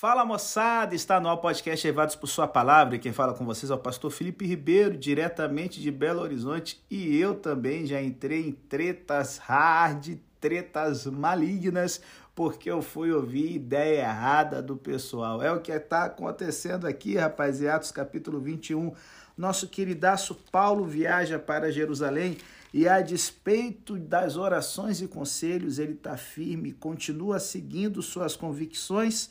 Fala 0.00 0.24
moçada, 0.24 0.94
está 0.94 1.20
no 1.20 1.28
ar 1.28 1.34
o 1.34 1.38
podcast 1.42 1.86
Evados 1.86 2.16
por 2.16 2.26
Sua 2.26 2.48
Palavra 2.48 2.96
e 2.96 2.98
quem 2.98 3.12
fala 3.12 3.34
com 3.34 3.44
vocês 3.44 3.70
é 3.70 3.74
o 3.74 3.78
pastor 3.78 4.10
Felipe 4.10 4.46
Ribeiro, 4.46 4.96
diretamente 4.96 5.78
de 5.78 5.90
Belo 5.90 6.22
Horizonte 6.22 6.82
e 6.90 7.18
eu 7.18 7.34
também 7.34 7.84
já 7.84 8.00
entrei 8.00 8.48
em 8.48 8.52
tretas 8.52 9.36
hard, 9.36 10.16
tretas 10.40 11.04
malignas, 11.04 12.00
porque 12.34 12.70
eu 12.70 12.80
fui 12.80 13.12
ouvir 13.12 13.52
ideia 13.52 14.00
errada 14.00 14.62
do 14.62 14.74
pessoal. 14.74 15.42
É 15.42 15.52
o 15.52 15.60
que 15.60 15.70
está 15.70 16.04
acontecendo 16.04 16.86
aqui, 16.86 17.18
rapaziada, 17.18 17.86
capítulo 17.92 18.40
21. 18.40 18.94
Nosso 19.36 19.68
queridaço 19.68 20.34
Paulo 20.50 20.86
viaja 20.86 21.38
para 21.38 21.70
Jerusalém 21.70 22.38
e 22.72 22.88
a 22.88 23.02
despeito 23.02 23.98
das 23.98 24.38
orações 24.38 25.02
e 25.02 25.08
conselhos, 25.08 25.78
ele 25.78 25.92
está 25.92 26.16
firme, 26.16 26.72
continua 26.72 27.38
seguindo 27.38 28.00
suas 28.00 28.34
convicções 28.34 29.28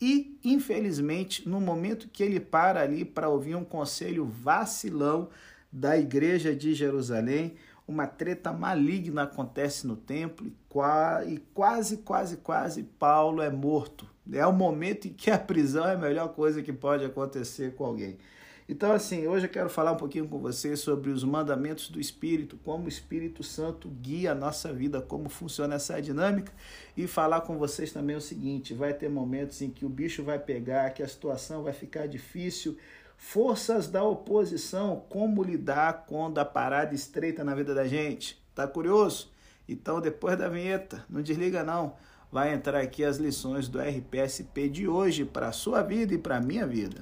e, 0.00 0.38
infelizmente, 0.42 1.46
no 1.48 1.60
momento 1.60 2.08
que 2.08 2.22
ele 2.22 2.40
para 2.40 2.80
ali 2.80 3.04
para 3.04 3.28
ouvir 3.28 3.54
um 3.54 3.64
conselho 3.64 4.24
vacilão 4.24 5.28
da 5.70 5.98
igreja 5.98 6.54
de 6.54 6.74
Jerusalém, 6.74 7.54
uma 7.86 8.06
treta 8.06 8.52
maligna 8.52 9.24
acontece 9.24 9.86
no 9.86 9.96
templo 9.96 10.46
e 10.46 11.38
quase, 11.52 11.96
quase, 11.98 12.36
quase 12.38 12.84
Paulo 12.84 13.42
é 13.42 13.50
morto. 13.50 14.08
É 14.32 14.46
o 14.46 14.52
momento 14.52 15.08
em 15.08 15.12
que 15.12 15.30
a 15.30 15.38
prisão 15.38 15.86
é 15.86 15.94
a 15.94 15.98
melhor 15.98 16.28
coisa 16.28 16.62
que 16.62 16.72
pode 16.72 17.04
acontecer 17.04 17.74
com 17.74 17.84
alguém. 17.84 18.16
Então, 18.70 18.92
assim, 18.92 19.26
hoje 19.26 19.46
eu 19.46 19.50
quero 19.50 19.68
falar 19.68 19.90
um 19.90 19.96
pouquinho 19.96 20.28
com 20.28 20.38
vocês 20.38 20.78
sobre 20.78 21.10
os 21.10 21.24
mandamentos 21.24 21.88
do 21.88 21.98
Espírito, 21.98 22.56
como 22.64 22.84
o 22.84 22.88
Espírito 22.88 23.42
Santo 23.42 23.88
guia 23.88 24.30
a 24.30 24.34
nossa 24.34 24.72
vida, 24.72 25.02
como 25.02 25.28
funciona 25.28 25.74
essa 25.74 26.00
dinâmica, 26.00 26.52
e 26.96 27.08
falar 27.08 27.40
com 27.40 27.58
vocês 27.58 27.92
também 27.92 28.14
o 28.14 28.20
seguinte: 28.20 28.72
vai 28.72 28.94
ter 28.94 29.08
momentos 29.08 29.60
em 29.60 29.70
que 29.70 29.84
o 29.84 29.88
bicho 29.88 30.22
vai 30.22 30.38
pegar, 30.38 30.90
que 30.90 31.02
a 31.02 31.08
situação 31.08 31.64
vai 31.64 31.72
ficar 31.72 32.06
difícil. 32.06 32.78
Forças 33.16 33.88
da 33.88 34.04
oposição, 34.04 35.02
como 35.08 35.42
lidar 35.42 36.04
quando 36.06 36.38
a 36.38 36.44
parada 36.44 36.94
estreita 36.94 37.42
na 37.42 37.56
vida 37.56 37.74
da 37.74 37.88
gente? 37.88 38.40
Tá 38.54 38.68
curioso? 38.68 39.32
Então, 39.68 40.00
depois 40.00 40.38
da 40.38 40.48
vinheta, 40.48 41.04
não 41.10 41.22
desliga 41.22 41.64
não. 41.64 41.96
Vai 42.30 42.54
entrar 42.54 42.80
aqui 42.80 43.02
as 43.02 43.16
lições 43.16 43.66
do 43.66 43.80
RPSP 43.80 44.68
de 44.68 44.86
hoje 44.86 45.24
para 45.24 45.48
a 45.48 45.52
sua 45.52 45.82
vida 45.82 46.14
e 46.14 46.18
para 46.18 46.36
a 46.36 46.40
minha 46.40 46.68
vida. 46.68 47.00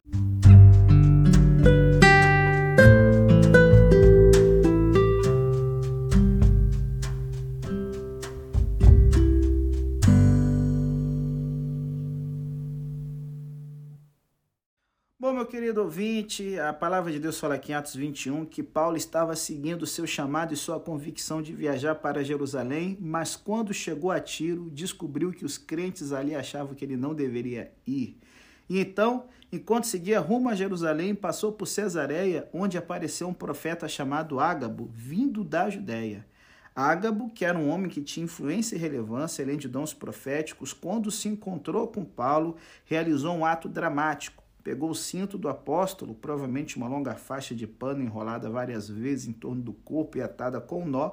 Ouvinte, 15.88 16.58
a 16.58 16.70
palavra 16.70 17.10
de 17.10 17.18
Deus 17.18 17.40
fala 17.40 17.54
aqui 17.54 17.72
em 17.72 17.74
Atos 17.74 17.94
21 17.94 18.44
que 18.44 18.62
Paulo 18.62 18.98
estava 18.98 19.34
seguindo 19.34 19.84
o 19.84 19.86
seu 19.86 20.06
chamado 20.06 20.52
e 20.52 20.56
sua 20.56 20.78
convicção 20.78 21.40
de 21.40 21.54
viajar 21.54 21.94
para 21.94 22.22
Jerusalém, 22.22 22.98
mas 23.00 23.36
quando 23.36 23.72
chegou 23.72 24.10
a 24.10 24.20
Tiro, 24.20 24.68
descobriu 24.68 25.32
que 25.32 25.46
os 25.46 25.56
crentes 25.56 26.12
ali 26.12 26.34
achavam 26.34 26.74
que 26.74 26.84
ele 26.84 26.94
não 26.94 27.14
deveria 27.14 27.72
ir. 27.86 28.18
E 28.68 28.78
então, 28.78 29.28
enquanto 29.50 29.86
seguia 29.86 30.20
rumo 30.20 30.50
a 30.50 30.54
Jerusalém, 30.54 31.14
passou 31.14 31.52
por 31.52 31.64
Cesareia, 31.64 32.46
onde 32.52 32.76
apareceu 32.76 33.26
um 33.26 33.32
profeta 33.32 33.88
chamado 33.88 34.38
Ágabo, 34.38 34.90
vindo 34.92 35.42
da 35.42 35.70
Judéia. 35.70 36.26
Ágabo, 36.76 37.30
que 37.30 37.46
era 37.46 37.58
um 37.58 37.70
homem 37.70 37.88
que 37.88 38.02
tinha 38.02 38.24
influência 38.24 38.76
e 38.76 38.78
relevância, 38.78 39.42
além 39.42 39.56
de 39.56 39.66
dons 39.66 39.94
proféticos, 39.94 40.74
quando 40.74 41.10
se 41.10 41.28
encontrou 41.28 41.88
com 41.88 42.04
Paulo, 42.04 42.56
realizou 42.84 43.34
um 43.34 43.46
ato 43.46 43.70
dramático 43.70 44.44
pegou 44.68 44.90
o 44.90 44.94
cinto 44.94 45.38
do 45.38 45.48
apóstolo, 45.48 46.14
provavelmente 46.14 46.76
uma 46.76 46.86
longa 46.86 47.14
faixa 47.14 47.54
de 47.54 47.66
pano 47.66 48.02
enrolada 48.02 48.50
várias 48.50 48.86
vezes 48.86 49.26
em 49.26 49.32
torno 49.32 49.62
do 49.62 49.72
corpo 49.72 50.18
e 50.18 50.20
atada 50.20 50.60
com 50.60 50.82
um 50.82 50.86
nó, 50.86 51.12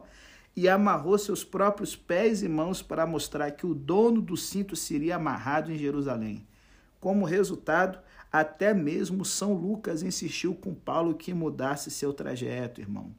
e 0.53 0.67
amarrou 0.67 1.17
seus 1.17 1.41
próprios 1.41 1.95
pés 1.95 2.43
e 2.43 2.49
mãos 2.49 2.81
para 2.81 3.07
mostrar 3.07 3.49
que 3.51 3.65
o 3.65 3.73
dono 3.73 4.21
do 4.21 4.35
cinto 4.35 4.75
seria 4.75 5.15
amarrado 5.15 5.71
em 5.71 5.77
Jerusalém. 5.77 6.45
Como 6.99 7.23
resultado, 7.23 7.97
até 8.29 8.73
mesmo 8.73 9.23
São 9.23 9.53
Lucas 9.53 10.03
insistiu 10.03 10.53
com 10.53 10.75
Paulo 10.75 11.15
que 11.15 11.33
mudasse 11.33 11.89
seu 11.89 12.11
trajeto, 12.11 12.81
irmão. 12.81 13.09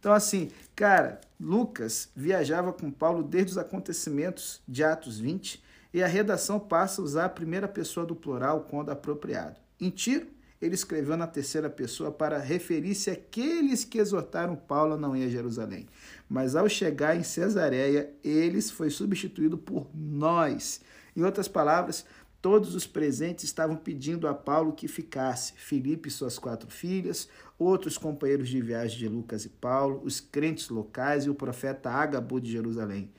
Então, 0.00 0.14
assim, 0.14 0.48
cara, 0.74 1.20
Lucas 1.38 2.08
viajava 2.16 2.72
com 2.72 2.90
Paulo 2.90 3.22
desde 3.22 3.52
os 3.52 3.58
acontecimentos 3.58 4.62
de 4.66 4.82
Atos 4.82 5.18
20 5.18 5.62
e 5.92 6.02
a 6.02 6.06
redação 6.06 6.58
passa 6.58 7.02
a 7.02 7.04
usar 7.04 7.24
a 7.26 7.28
primeira 7.28 7.68
pessoa 7.68 8.06
do 8.06 8.16
plural 8.16 8.66
quando 8.70 8.88
apropriado. 8.88 9.65
Em 9.80 9.90
Tiro, 9.90 10.26
ele 10.60 10.74
escreveu 10.74 11.16
na 11.16 11.26
terceira 11.26 11.68
pessoa 11.68 12.10
para 12.10 12.38
referir-se 12.38 13.10
àqueles 13.10 13.84
que 13.84 13.98
exortaram 13.98 14.56
Paulo 14.56 14.94
a 14.94 14.96
não 14.96 15.14
ir 15.14 15.24
a 15.24 15.28
Jerusalém. 15.28 15.86
Mas 16.28 16.56
ao 16.56 16.68
chegar 16.68 17.16
em 17.16 17.22
Cesareia, 17.22 18.10
eles 18.24 18.70
foi 18.70 18.88
substituído 18.88 19.58
por 19.58 19.86
nós. 19.94 20.80
Em 21.14 21.22
outras 21.22 21.46
palavras, 21.46 22.06
todos 22.40 22.74
os 22.74 22.86
presentes 22.86 23.44
estavam 23.44 23.76
pedindo 23.76 24.26
a 24.26 24.32
Paulo 24.32 24.72
que 24.72 24.88
ficasse. 24.88 25.52
Filipe 25.56 26.08
e 26.08 26.12
suas 26.12 26.38
quatro 26.38 26.70
filhas, 26.70 27.28
outros 27.58 27.98
companheiros 27.98 28.48
de 28.48 28.60
viagem 28.62 28.98
de 28.98 29.08
Lucas 29.08 29.44
e 29.44 29.50
Paulo, 29.50 30.00
os 30.04 30.20
crentes 30.20 30.70
locais 30.70 31.26
e 31.26 31.30
o 31.30 31.34
profeta 31.34 31.90
Ágabo 31.90 32.40
de 32.40 32.52
Jerusalém. 32.52 33.10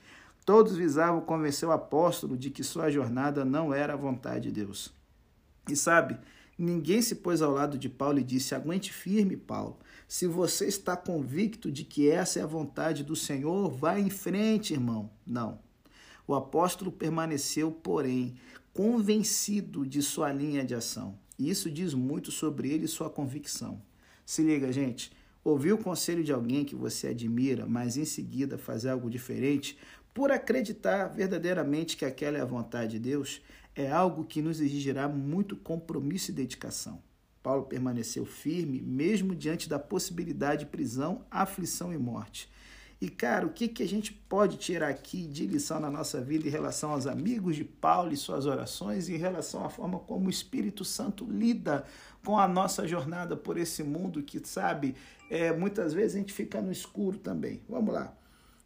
Todos 0.44 0.76
visavam 0.76 1.20
convencer 1.20 1.68
o 1.68 1.72
apóstolo 1.72 2.36
de 2.36 2.50
que 2.50 2.64
sua 2.64 2.90
jornada 2.90 3.44
não 3.44 3.72
era 3.72 3.92
a 3.92 3.96
vontade 3.96 4.50
de 4.50 4.64
Deus. 4.64 4.92
E 5.68 5.76
sabe, 5.76 6.18
Ninguém 6.58 7.00
se 7.00 7.14
pôs 7.14 7.40
ao 7.40 7.52
lado 7.52 7.78
de 7.78 7.88
Paulo 7.88 8.18
e 8.18 8.24
disse: 8.24 8.52
Aguente 8.52 8.92
firme, 8.92 9.36
Paulo. 9.36 9.78
Se 10.08 10.26
você 10.26 10.66
está 10.66 10.96
convicto 10.96 11.70
de 11.70 11.84
que 11.84 12.10
essa 12.10 12.40
é 12.40 12.42
a 12.42 12.46
vontade 12.46 13.04
do 13.04 13.14
Senhor, 13.14 13.70
vá 13.70 14.00
em 14.00 14.10
frente, 14.10 14.72
irmão. 14.72 15.08
Não. 15.24 15.60
O 16.26 16.34
apóstolo 16.34 16.90
permaneceu, 16.90 17.70
porém, 17.70 18.34
convencido 18.72 19.86
de 19.86 20.02
sua 20.02 20.32
linha 20.32 20.64
de 20.64 20.74
ação. 20.74 21.16
E 21.38 21.48
isso 21.48 21.70
diz 21.70 21.94
muito 21.94 22.32
sobre 22.32 22.70
ele 22.70 22.86
e 22.86 22.88
sua 22.88 23.08
convicção. 23.08 23.80
Se 24.26 24.42
liga, 24.42 24.72
gente. 24.72 25.12
Ouvir 25.44 25.72
o 25.72 25.78
conselho 25.78 26.24
de 26.24 26.32
alguém 26.32 26.64
que 26.64 26.74
você 26.74 27.08
admira, 27.08 27.64
mas 27.64 27.96
em 27.96 28.04
seguida 28.04 28.58
fazer 28.58 28.90
algo 28.90 29.08
diferente, 29.08 29.78
por 30.12 30.32
acreditar 30.32 31.06
verdadeiramente 31.06 31.96
que 31.96 32.04
aquela 32.04 32.36
é 32.36 32.40
a 32.40 32.44
vontade 32.44 32.92
de 32.92 32.98
Deus, 32.98 33.40
é 33.78 33.88
algo 33.92 34.24
que 34.24 34.42
nos 34.42 34.60
exigirá 34.60 35.08
muito 35.08 35.54
compromisso 35.54 36.32
e 36.32 36.34
dedicação. 36.34 37.00
Paulo 37.40 37.62
permaneceu 37.62 38.26
firme, 38.26 38.82
mesmo 38.82 39.36
diante 39.36 39.68
da 39.68 39.78
possibilidade 39.78 40.64
de 40.64 40.70
prisão, 40.70 41.24
aflição 41.30 41.92
e 41.92 41.96
morte. 41.96 42.50
E, 43.00 43.08
cara, 43.08 43.46
o 43.46 43.52
que, 43.52 43.68
que 43.68 43.84
a 43.84 43.86
gente 43.86 44.12
pode 44.12 44.56
tirar 44.56 44.88
aqui 44.88 45.24
de 45.28 45.46
lição 45.46 45.78
na 45.78 45.88
nossa 45.88 46.20
vida 46.20 46.48
em 46.48 46.50
relação 46.50 46.90
aos 46.90 47.06
amigos 47.06 47.54
de 47.54 47.62
Paulo 47.62 48.12
e 48.12 48.16
suas 48.16 48.46
orações, 48.46 49.08
em 49.08 49.16
relação 49.16 49.64
à 49.64 49.70
forma 49.70 50.00
como 50.00 50.26
o 50.26 50.30
Espírito 50.30 50.84
Santo 50.84 51.24
lida 51.24 51.84
com 52.24 52.36
a 52.36 52.48
nossa 52.48 52.84
jornada 52.84 53.36
por 53.36 53.56
esse 53.56 53.84
mundo 53.84 54.24
que, 54.24 54.44
sabe, 54.44 54.96
é, 55.30 55.52
muitas 55.52 55.94
vezes 55.94 56.16
a 56.16 56.18
gente 56.18 56.32
fica 56.32 56.60
no 56.60 56.72
escuro 56.72 57.16
também. 57.16 57.62
Vamos 57.68 57.94
lá. 57.94 58.17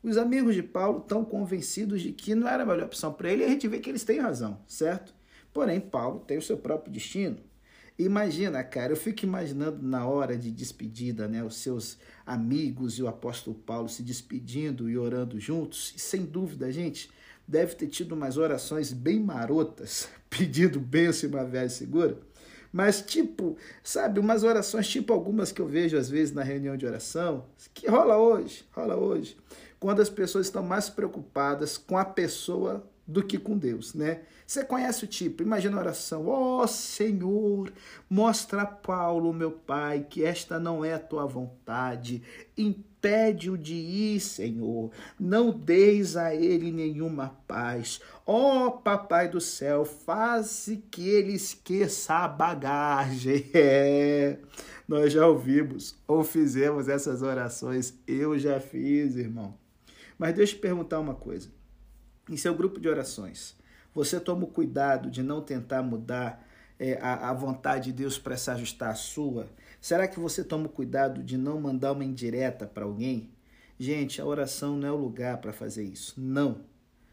Os 0.03 0.17
amigos 0.17 0.57
de 0.57 0.65
Paulo 0.65 0.99
estão 0.99 1.25
convencidos 1.25 2.03
de 2.03 2.13
que 2.13 2.35
não 2.35 2.49
era 2.49 2.65
a 2.65 2.67
melhor 2.67 2.87
opção 2.87 3.13
para 3.13 3.31
ele 3.31 3.45
e 3.45 3.47
a 3.47 3.49
gente 3.49 3.69
vê 3.69 3.79
que 3.79 3.89
eles 3.89 4.03
têm 4.03 4.19
razão, 4.19 4.59
certo? 4.67 5.15
Porém, 5.53 5.79
Paulo 5.79 6.19
tem 6.27 6.37
o 6.37 6.43
seu 6.43 6.57
próprio 6.57 6.93
destino. 6.93 7.39
Imagina, 7.97 8.65
cara, 8.65 8.93
eu 8.93 8.97
fico 8.97 9.25
imaginando 9.25 9.81
na 9.81 10.05
hora 10.05 10.37
de 10.37 10.51
despedida, 10.51 11.29
né, 11.29 11.45
os 11.45 11.57
seus 11.57 11.99
amigos 12.27 12.99
e 12.99 13.03
o 13.03 13.07
apóstolo 13.07 13.55
Paulo 13.55 13.89
se 13.89 14.03
despedindo 14.03 14.91
e 14.91 14.99
orando 14.99 15.39
juntos. 15.39 15.95
E 15.97 16.01
sem 16.01 16.25
dúvida, 16.25 16.73
gente, 16.73 17.09
deve 17.47 17.77
ter 17.77 17.87
tido 17.87 18.17
umas 18.17 18.37
orações 18.37 18.93
bem 18.93 19.21
marotas, 19.21 20.09
pedindo 20.29 20.81
bênção 20.81 21.31
e 21.31 21.33
uma 21.33 21.45
viagem 21.45 21.77
segura. 21.77 22.19
Mas, 22.73 23.03
tipo, 23.03 23.57
sabe, 23.85 24.19
umas 24.19 24.43
orações, 24.43 24.89
tipo 24.89 25.13
algumas 25.13 25.53
que 25.53 25.61
eu 25.61 25.69
vejo 25.69 25.97
às 25.97 26.09
vezes 26.09 26.35
na 26.35 26.43
reunião 26.43 26.77
de 26.77 26.87
oração, 26.87 27.45
que 27.73 27.87
rola 27.87 28.17
hoje, 28.17 28.65
rola 28.73 28.97
hoje 28.97 29.37
quando 29.83 30.01
as 30.01 30.09
pessoas 30.09 30.47
estão 30.47 30.63
mais 30.63 30.89
preocupadas 30.89 31.77
com 31.77 31.99
a 31.99 32.05
pessoa 32.05 32.89
do 33.05 33.21
que 33.21 33.37
com 33.37 33.59
Deus, 33.59 33.95
né? 33.95 34.21
Você 34.47 34.65
conhece 34.65 35.05
o 35.05 35.09
tipo, 35.09 35.43
imagina 35.43 35.77
a 35.77 35.81
oração, 35.81 36.29
ó 36.29 36.63
oh, 36.63 36.69
Senhor, 36.69 37.73
mostra 38.09 38.63
a 38.63 38.67
Paulo, 38.67 39.33
meu 39.33 39.51
pai, 39.51 40.07
que 40.09 40.25
esta 40.25 40.61
não 40.61 40.85
é 40.85 40.95
a 40.95 41.01
tua 41.01 41.27
vontade, 41.27 42.23
impede-o 42.57 43.59
de 43.59 43.75
ir, 43.75 44.21
Senhor, 44.21 44.93
não 45.19 45.51
deis 45.51 46.17
a 46.17 46.33
ele 46.33 46.71
nenhuma 46.71 47.37
paz, 47.49 48.01
ó 48.25 48.69
oh, 48.69 48.71
papai 48.71 49.29
do 49.29 49.41
céu, 49.41 49.85
faze 49.85 50.77
que 50.93 51.09
ele 51.09 51.33
esqueça 51.33 52.15
a 52.15 52.29
bagagem, 52.29 53.51
é, 53.53 54.39
nós 54.87 55.13
já 55.13 55.27
ouvimos 55.27 55.97
ou 56.07 56.23
fizemos 56.23 56.89
essas 56.89 57.21
orações, 57.21 57.99
eu 58.07 58.39
já 58.39 58.61
fiz, 58.61 59.17
irmão, 59.17 59.61
mas 60.19 60.35
deixa 60.35 60.53
eu 60.53 60.57
te 60.57 60.63
perguntar 60.63 61.01
uma 61.01 61.15
coisa. 61.15 61.49
Em 62.29 62.37
seu 62.37 62.55
grupo 62.55 62.81
de 62.81 62.89
orações, 62.89 63.57
Você 63.95 64.19
toma 64.19 64.45
o 64.45 64.47
cuidado 64.47 65.11
de 65.11 65.23
não 65.23 65.43
tentar 65.43 65.83
mudar 65.83 66.47
é, 66.79 66.99
a, 67.01 67.31
a 67.31 67.35
vontade 67.35 67.87
de 67.87 67.93
Deus 67.93 68.19
para 68.19 68.37
se 68.37 68.51
ajustar 68.51 68.91
à 68.91 68.95
sua? 68.95 69.49
Será 69.81 70.09
que 70.09 70.19
você 70.19 70.43
toma 70.43 70.67
o 70.67 70.71
cuidado 70.71 71.23
de 71.23 71.37
não 71.37 71.61
mandar 71.61 71.93
uma 71.93 72.05
indireta 72.05 72.67
para 72.67 72.85
alguém? 72.85 73.31
Gente, 73.79 74.21
a 74.21 74.25
oração 74.25 74.77
não 74.77 74.89
é 74.89 74.93
o 74.93 74.97
lugar 74.97 75.39
para 75.39 75.53
fazer 75.53 75.85
isso. 75.85 76.15
Não. 76.19 76.61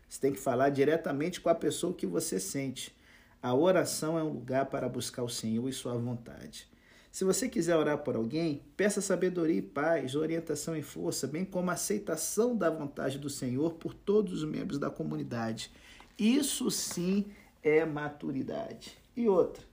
Você 0.07 0.22
tem 0.22 0.31
que 0.31 0.40
falar 0.40 0.69
diretamente 0.69 1.42
com 1.42 1.50
a 1.50 1.56
pessoa 1.56 1.94
que 1.94 2.06
você 2.06 2.40
sente. 2.40 2.96
A 3.42 3.54
oração 3.54 4.18
é 4.18 4.24
um 4.24 4.30
lugar 4.30 4.66
para 4.68 4.88
buscar 4.88 5.24
o 5.24 5.30
Senhor 5.30 5.68
e 5.68 5.74
sua 5.74 5.98
vontade. 5.98 6.68
Se 7.11 7.23
você 7.23 7.50
quiser 7.50 7.75
orar 7.75 7.97
por 8.00 8.15
alguém, 8.15 8.61
peça 8.77 9.01
sabedoria 9.01 9.57
e 9.57 9.61
paz, 9.61 10.15
orientação 10.15 10.75
e 10.75 10.81
força, 10.81 11.27
bem 11.27 11.44
como 11.44 11.71
aceitação 11.71 12.56
da 12.56 12.69
vontade 12.69 13.17
do 13.17 13.29
Senhor 13.29 13.73
por 13.73 13.94
todos 13.94 14.44
os 14.44 14.44
membros 14.44 14.77
da 14.77 14.89
comunidade. 14.89 15.71
Isso 16.17 16.69
sim 16.69 17.25
é 17.63 17.83
maturidade. 17.83 18.97
E 19.17 19.27
outra, 19.27 19.63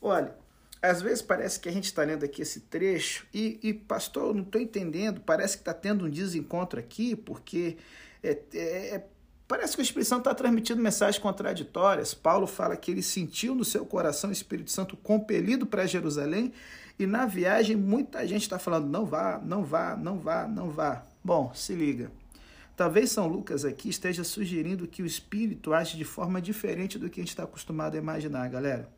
olha, 0.00 0.34
às 0.80 1.02
vezes 1.02 1.20
parece 1.20 1.60
que 1.60 1.68
a 1.68 1.72
gente 1.72 1.84
está 1.84 2.02
lendo 2.02 2.24
aqui 2.24 2.40
esse 2.40 2.60
trecho 2.60 3.26
e, 3.34 3.60
e 3.62 3.74
pastor, 3.74 4.28
eu 4.28 4.34
não 4.34 4.42
estou 4.42 4.60
entendendo, 4.60 5.20
parece 5.20 5.58
que 5.58 5.62
está 5.62 5.74
tendo 5.74 6.06
um 6.06 6.10
desencontro 6.10 6.80
aqui, 6.80 7.14
porque 7.14 7.76
é, 8.22 8.38
é, 8.54 8.94
é 8.94 9.06
Parece 9.50 9.74
que 9.74 9.82
o 9.82 9.82
Espírito 9.82 10.06
Santo 10.06 10.20
está 10.20 10.32
transmitindo 10.32 10.80
mensagens 10.80 11.20
contraditórias. 11.20 12.14
Paulo 12.14 12.46
fala 12.46 12.76
que 12.76 12.88
ele 12.88 13.02
sentiu 13.02 13.52
no 13.52 13.64
seu 13.64 13.84
coração 13.84 14.30
o 14.30 14.32
Espírito 14.32 14.70
Santo 14.70 14.96
compelido 14.96 15.66
para 15.66 15.86
Jerusalém 15.86 16.52
e 16.96 17.04
na 17.04 17.26
viagem 17.26 17.74
muita 17.74 18.24
gente 18.28 18.42
está 18.42 18.60
falando: 18.60 18.86
não 18.86 19.04
vá, 19.04 19.40
não 19.44 19.64
vá, 19.64 19.96
não 19.96 20.20
vá, 20.20 20.46
não 20.46 20.70
vá. 20.70 21.04
Bom, 21.24 21.52
se 21.52 21.74
liga. 21.74 22.12
Talvez 22.76 23.10
São 23.10 23.26
Lucas 23.26 23.64
aqui 23.64 23.88
esteja 23.88 24.22
sugerindo 24.22 24.86
que 24.86 25.02
o 25.02 25.06
Espírito 25.06 25.74
age 25.74 25.96
de 25.96 26.04
forma 26.04 26.40
diferente 26.40 26.96
do 26.96 27.10
que 27.10 27.18
a 27.18 27.22
gente 27.24 27.30
está 27.30 27.42
acostumado 27.42 27.96
a 27.96 27.98
imaginar, 27.98 28.48
galera. 28.48 28.88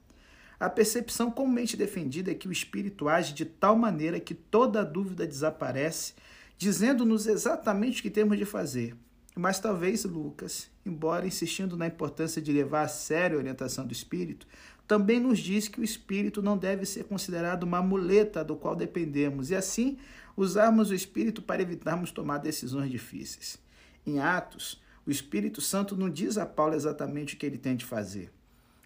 A 0.61 0.69
percepção 0.69 1.31
comumente 1.31 1.79
defendida 1.79 2.31
é 2.31 2.35
que 2.35 2.47
o 2.47 2.53
Espírito 2.53 3.09
age 3.09 3.33
de 3.33 3.47
tal 3.47 3.75
maneira 3.75 4.21
que 4.21 4.35
toda 4.35 4.85
dúvida 4.85 5.27
desaparece, 5.27 6.13
dizendo-nos 6.59 7.27
exatamente 7.27 8.01
o 8.01 8.03
que 8.03 8.11
temos 8.11 8.37
de 8.37 8.45
fazer. 8.45 8.95
Mas 9.35 9.59
talvez 9.59 10.05
Lucas, 10.05 10.71
embora 10.85 11.27
insistindo 11.27 11.77
na 11.77 11.87
importância 11.87 12.41
de 12.41 12.53
levar 12.53 12.83
a 12.83 12.89
sério 12.89 13.37
a 13.37 13.41
orientação 13.41 13.87
do 13.87 13.93
espírito, 13.93 14.47
também 14.87 15.19
nos 15.19 15.39
diz 15.39 15.69
que 15.69 15.81
o 15.81 15.85
espírito 15.85 16.43
não 16.43 16.59
deve 16.59 16.85
ser 16.85 17.05
considerado 17.05 17.63
uma 17.63 17.81
muleta 17.81 18.45
do 18.45 18.57
qual 18.57 18.77
dependemos 18.77 19.51
e 19.51 19.55
assim 19.55 19.97
usarmos 20.37 20.91
o 20.91 20.95
espírito 20.95 21.41
para 21.41 21.63
evitarmos 21.63 22.11
tomar 22.11 22.39
decisões 22.39 22.91
difíceis. 22.91 23.59
Em 24.07 24.19
Atos, 24.19 24.83
o 25.07 25.11
Espírito 25.11 25.61
Santo 25.61 25.97
não 25.97 26.11
diz 26.11 26.37
a 26.37 26.45
Paulo 26.45 26.75
exatamente 26.75 27.35
o 27.35 27.39
que 27.39 27.47
ele 27.47 27.59
tem 27.59 27.75
de 27.75 27.85
fazer. 27.85 28.31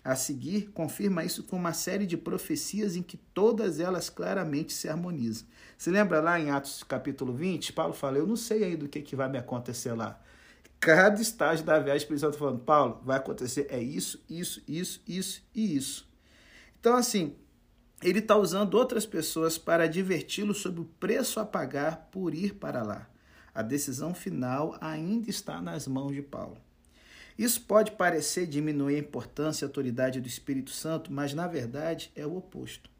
A 0.05 0.15
seguir, 0.15 0.71
confirma 0.73 1.25
isso 1.25 1.43
com 1.43 1.57
uma 1.57 1.73
série 1.73 2.07
de 2.07 2.17
profecias 2.17 2.95
em 2.95 3.03
que 3.03 3.17
todas 3.17 3.81
elas 3.81 4.09
claramente 4.09 4.73
se 4.73 4.89
harmonizam. 4.89 5.47
Se 5.77 5.91
lembra 5.91 6.21
lá 6.21 6.39
em 6.39 6.51
Atos 6.51 6.85
capítulo 6.85 7.33
20? 7.33 7.73
Paulo 7.73 7.93
fala: 7.93 8.19
Eu 8.19 8.27
não 8.27 8.37
sei 8.37 8.63
ainda 8.63 8.85
o 8.85 8.89
que, 8.89 9.03
que 9.03 9.17
vai 9.17 9.29
me 9.29 9.39
acontecer 9.39 9.93
lá 9.93 10.21
cada 10.81 11.21
estágio 11.21 11.65
da 11.65 11.79
viagem, 11.79 11.95
o 11.95 11.97
Espírito 12.03 12.21
Santo 12.21 12.39
falando, 12.39 12.61
Paulo, 12.61 13.01
vai 13.05 13.17
acontecer 13.17 13.67
é 13.71 13.81
isso, 13.81 14.23
isso, 14.29 14.63
isso, 14.69 15.03
isso 15.07 15.43
e 15.55 15.77
isso. 15.77 16.09
Então, 16.79 16.95
assim, 16.95 17.35
ele 18.03 18.19
está 18.19 18.37
usando 18.37 18.75
outras 18.75 19.07
pessoas 19.07 19.57
para 19.59 19.89
diverti-lo 19.89 20.55
sobre 20.55 20.81
o 20.81 20.91
preço 21.01 21.41
a 21.41 21.47
pagar 21.47 22.09
por 22.13 22.35
ir 22.35 22.55
para 22.55 22.83
lá. 22.83 23.09
A 23.55 23.63
decisão 23.63 24.15
final 24.15 24.77
ainda 24.81 25.31
está 25.31 25.63
nas 25.63 25.87
mãos 25.87 26.15
de 26.15 26.23
Paulo. 26.23 26.59
Isso 27.39 27.63
pode 27.63 27.93
parecer 27.93 28.47
diminuir 28.47 28.97
a 28.97 29.01
importância 29.01 29.65
e 29.65 29.67
a 29.67 29.69
autoridade 29.69 30.21
do 30.21 30.29
Espírito 30.29 30.71
Santo, 30.71 31.13
mas 31.13 31.35
na 31.35 31.47
verdade 31.47 32.11
é 32.15 32.27
o 32.27 32.37
oposto. 32.37 32.91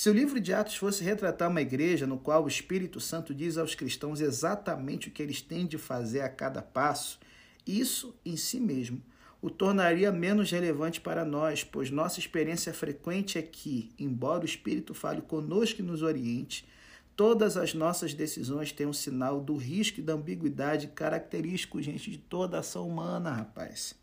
Se 0.00 0.08
o 0.08 0.14
livro 0.14 0.40
de 0.40 0.54
Atos 0.54 0.76
fosse 0.76 1.04
retratar 1.04 1.50
uma 1.50 1.60
igreja 1.60 2.06
no 2.06 2.16
qual 2.16 2.42
o 2.42 2.48
Espírito 2.48 2.98
Santo 2.98 3.34
diz 3.34 3.58
aos 3.58 3.74
cristãos 3.74 4.22
exatamente 4.22 5.08
o 5.08 5.10
que 5.10 5.22
eles 5.22 5.42
têm 5.42 5.66
de 5.66 5.76
fazer 5.76 6.22
a 6.22 6.28
cada 6.30 6.62
passo, 6.62 7.20
isso 7.66 8.18
em 8.24 8.34
si 8.34 8.58
mesmo 8.58 9.02
o 9.42 9.50
tornaria 9.50 10.10
menos 10.10 10.50
relevante 10.50 11.02
para 11.02 11.22
nós, 11.22 11.62
pois 11.62 11.90
nossa 11.90 12.18
experiência 12.18 12.72
frequente 12.72 13.36
é 13.36 13.42
que, 13.42 13.90
embora 13.98 14.40
o 14.40 14.46
Espírito 14.46 14.94
fale 14.94 15.20
conosco 15.20 15.82
e 15.82 15.84
nos 15.84 16.00
oriente, 16.00 16.66
todas 17.14 17.58
as 17.58 17.74
nossas 17.74 18.14
decisões 18.14 18.72
têm 18.72 18.86
um 18.86 18.94
sinal 18.94 19.38
do 19.38 19.54
risco 19.54 20.00
e 20.00 20.02
da 20.02 20.14
ambiguidade 20.14 20.86
característico, 20.86 21.82
gente, 21.82 22.10
de 22.10 22.16
toda 22.16 22.58
ação 22.58 22.88
humana, 22.88 23.32
rapaz. 23.32 23.99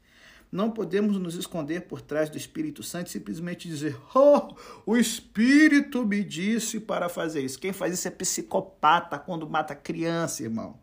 Não 0.52 0.72
podemos 0.72 1.18
nos 1.18 1.36
esconder 1.36 1.82
por 1.82 2.02
trás 2.02 2.30
do 2.30 2.38
Espírito 2.38 2.82
Santo 2.82 3.08
e 3.08 3.12
simplesmente 3.12 3.68
dizer: 3.68 3.98
Oh, 4.16 4.56
o 4.86 4.96
Espírito 4.96 6.06
me 6.06 6.24
disse 6.24 6.80
para 6.80 7.10
fazer 7.10 7.42
isso. 7.42 7.60
Quem 7.60 7.74
faz 7.74 7.94
isso 7.94 8.08
é 8.08 8.12
psicopata 8.12 9.20
quando 9.20 9.50
mata 9.50 9.76
criança, 9.76 10.44
irmão. 10.44 10.80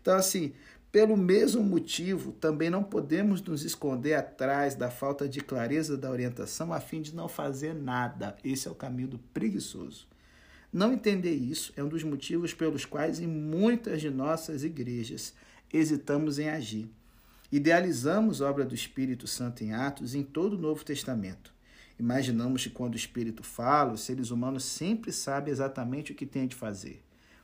Então, 0.00 0.14
assim, 0.14 0.52
pelo 0.92 1.16
mesmo 1.16 1.62
motivo, 1.62 2.32
também 2.32 2.68
não 2.68 2.82
podemos 2.82 3.40
nos 3.40 3.64
esconder 3.64 4.14
atrás 4.14 4.74
da 4.74 4.90
falta 4.90 5.28
de 5.28 5.40
clareza 5.40 5.96
da 5.96 6.10
orientação 6.10 6.72
a 6.72 6.80
fim 6.80 7.00
de 7.00 7.14
não 7.14 7.28
fazer 7.28 7.74
nada. 7.74 8.36
Esse 8.42 8.66
é 8.66 8.70
o 8.70 8.74
caminho 8.74 9.08
do 9.08 9.18
preguiçoso. 9.18 10.08
Não 10.72 10.92
entender 10.92 11.34
isso 11.34 11.72
é 11.76 11.82
um 11.82 11.88
dos 11.88 12.02
motivos 12.02 12.52
pelos 12.52 12.84
quais, 12.84 13.20
em 13.20 13.26
muitas 13.26 14.00
de 14.00 14.10
nossas 14.10 14.62
igrejas, 14.62 15.32
hesitamos 15.72 16.38
em 16.38 16.48
agir. 16.48 16.90
Idealizamos 17.52 18.40
a 18.40 18.48
obra 18.48 18.64
do 18.64 18.76
Espírito 18.76 19.26
Santo 19.26 19.64
em 19.64 19.72
Atos 19.72 20.14
em 20.14 20.22
todo 20.22 20.52
o 20.52 20.60
Novo 20.60 20.84
Testamento. 20.84 21.52
Imaginamos 21.98 22.62
que 22.62 22.70
quando 22.70 22.94
o 22.94 22.96
Espírito 22.96 23.42
fala, 23.42 23.94
os 23.94 24.02
seres 24.02 24.30
humanos 24.30 24.62
sempre 24.62 25.10
sabem 25.10 25.50
exatamente 25.50 26.12
o 26.12 26.14
que 26.14 26.24
têm 26.24 26.46
de 26.46 26.54
fazer. 26.54 27.02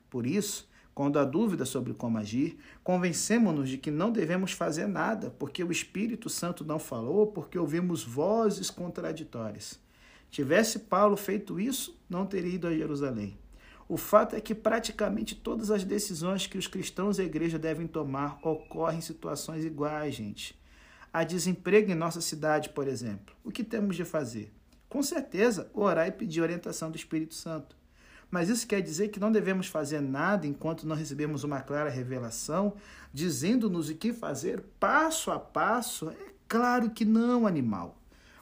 Por 0.09 0.25
isso, 0.25 0.69
quando 0.95 1.19
há 1.19 1.25
dúvida 1.25 1.65
sobre 1.65 1.93
como 1.93 2.19
agir, 2.19 2.57
convencemos-nos 2.85 3.69
de 3.69 3.79
que 3.79 3.91
não 3.91 4.13
devemos 4.13 4.53
fazer 4.53 4.87
nada, 4.87 5.29
porque 5.41 5.65
o 5.65 5.73
Espírito 5.73 6.31
Santo 6.31 6.65
não 6.65 6.79
falou, 6.79 7.27
porque 7.27 7.59
ouvimos 7.59 8.05
vozes 8.05 8.71
contraditórias. 8.71 9.79
Tivesse 10.31 10.79
Paulo 10.79 11.17
feito 11.17 11.59
isso, 11.59 11.99
não 12.09 12.25
teria 12.27 12.55
ido 12.55 12.69
a 12.69 12.75
Jerusalém. 12.75 13.37
O 13.89 13.97
fato 13.97 14.35
é 14.35 14.41
que 14.41 14.55
praticamente 14.55 15.37
todas 15.37 15.71
as 15.71 15.85
decisões 15.85 16.47
que 16.47 16.59
os 16.59 16.67
cristãos 16.67 17.19
e 17.19 17.23
a 17.23 17.25
igreja 17.25 17.59
devem 17.59 17.87
tomar 17.87 18.39
ocorrem 18.43 18.99
em 18.99 19.03
situações 19.03 19.65
iguais, 19.65 20.15
gente. 20.15 20.59
Há 21.13 21.23
desemprego 21.23 21.91
em 21.91 21.95
nossa 21.95 22.21
cidade, 22.21 22.71
por 22.71 22.89
exemplo. 22.89 23.35
O 23.45 23.51
que 23.51 23.63
temos 23.63 23.95
de 23.95 24.05
fazer? 24.05 24.53
Com 24.89 25.03
certeza, 25.03 25.71
orar 25.73 26.09
e 26.09 26.13
pedir 26.13 26.41
orientação 26.41 26.91
do 26.91 26.97
Espírito 26.97 27.35
Santo. 27.35 27.77
Mas 28.31 28.49
isso 28.49 28.67
quer 28.67 28.83
dizer 28.83 29.09
que 29.09 29.21
não 29.21 29.31
devemos 29.31 29.69
fazer 29.69 30.01
nada 30.01 30.47
enquanto 30.47 30.87
não 30.87 30.97
recebemos 30.97 31.45
uma 31.45 31.61
clara 31.61 31.89
revelação, 31.89 32.75
dizendo-nos 33.13 33.89
o 33.89 33.95
que 33.95 34.13
fazer 34.13 34.63
passo 34.81 35.31
a 35.31 35.39
passo? 35.39 36.11
É 36.11 36.33
claro 36.49 36.91
que 36.91 37.05
não, 37.05 37.47
animal. 37.47 37.97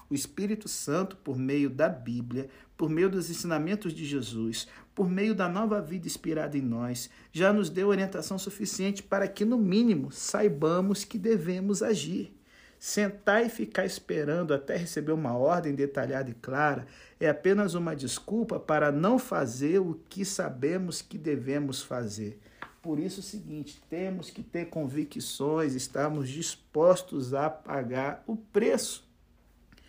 O 0.08 0.14
Espírito 0.14 0.68
Santo, 0.68 1.16
por 1.16 1.38
meio 1.38 1.68
da 1.68 1.88
Bíblia, 1.88 2.48
por 2.76 2.88
meio 2.88 3.10
dos 3.10 3.30
ensinamentos 3.30 3.92
de 3.92 4.04
Jesus, 4.04 4.68
por 4.94 5.10
meio 5.10 5.34
da 5.34 5.48
nova 5.48 5.80
vida 5.80 6.06
inspirada 6.06 6.56
em 6.56 6.62
nós, 6.62 7.10
já 7.32 7.52
nos 7.52 7.68
deu 7.68 7.88
orientação 7.88 8.38
suficiente 8.38 9.02
para 9.02 9.26
que, 9.26 9.44
no 9.44 9.58
mínimo, 9.58 10.12
saibamos 10.12 11.04
que 11.04 11.18
devemos 11.18 11.82
agir. 11.82 12.32
Sentar 12.78 13.44
e 13.44 13.48
ficar 13.48 13.86
esperando 13.86 14.52
até 14.52 14.76
receber 14.76 15.12
uma 15.12 15.36
ordem 15.36 15.74
detalhada 15.74 16.30
e 16.30 16.34
clara 16.34 16.86
é 17.18 17.28
apenas 17.28 17.74
uma 17.74 17.96
desculpa 17.96 18.60
para 18.60 18.92
não 18.92 19.18
fazer 19.18 19.78
o 19.78 19.98
que 20.08 20.24
sabemos 20.24 21.00
que 21.00 21.16
devemos 21.16 21.82
fazer. 21.82 22.38
Por 22.82 22.98
isso, 22.98 23.20
é 23.20 23.22
o 23.22 23.24
seguinte: 23.24 23.82
temos 23.88 24.28
que 24.28 24.42
ter 24.42 24.66
convicções, 24.66 25.74
estamos 25.74 26.28
dispostos 26.28 27.32
a 27.32 27.48
pagar 27.48 28.22
o 28.26 28.36
preço. 28.36 29.08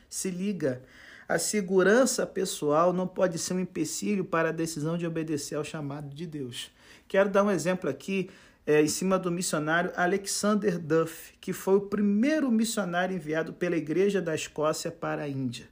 Se 0.09 0.31
liga, 0.31 0.81
a 1.27 1.39
segurança 1.39 2.25
pessoal 2.25 2.93
não 2.93 3.07
pode 3.07 3.39
ser 3.39 3.53
um 3.53 3.59
empecilho 3.59 4.23
para 4.23 4.49
a 4.49 4.51
decisão 4.51 4.97
de 4.97 5.07
obedecer 5.07 5.55
ao 5.55 5.63
chamado 5.63 6.13
de 6.13 6.27
Deus. 6.27 6.71
Quero 7.07 7.29
dar 7.29 7.43
um 7.43 7.51
exemplo 7.51 7.89
aqui 7.89 8.29
é, 8.65 8.81
em 8.81 8.87
cima 8.87 9.17
do 9.17 9.31
missionário 9.31 9.91
Alexander 9.95 10.77
Duff, 10.77 11.33
que 11.39 11.53
foi 11.53 11.75
o 11.77 11.81
primeiro 11.81 12.51
missionário 12.51 13.15
enviado 13.15 13.53
pela 13.53 13.75
Igreja 13.75 14.21
da 14.21 14.35
Escócia 14.35 14.91
para 14.91 15.23
a 15.23 15.27
Índia. 15.27 15.67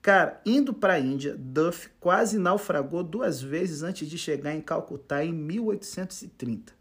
Cara, 0.00 0.40
indo 0.44 0.74
para 0.74 0.94
a 0.94 1.00
Índia, 1.00 1.34
Duff 1.38 1.88
quase 1.98 2.38
naufragou 2.38 3.02
duas 3.02 3.40
vezes 3.40 3.82
antes 3.82 4.08
de 4.08 4.18
chegar 4.18 4.54
em 4.54 4.60
Calcutá 4.60 5.24
em 5.24 5.32
1830. 5.32 6.72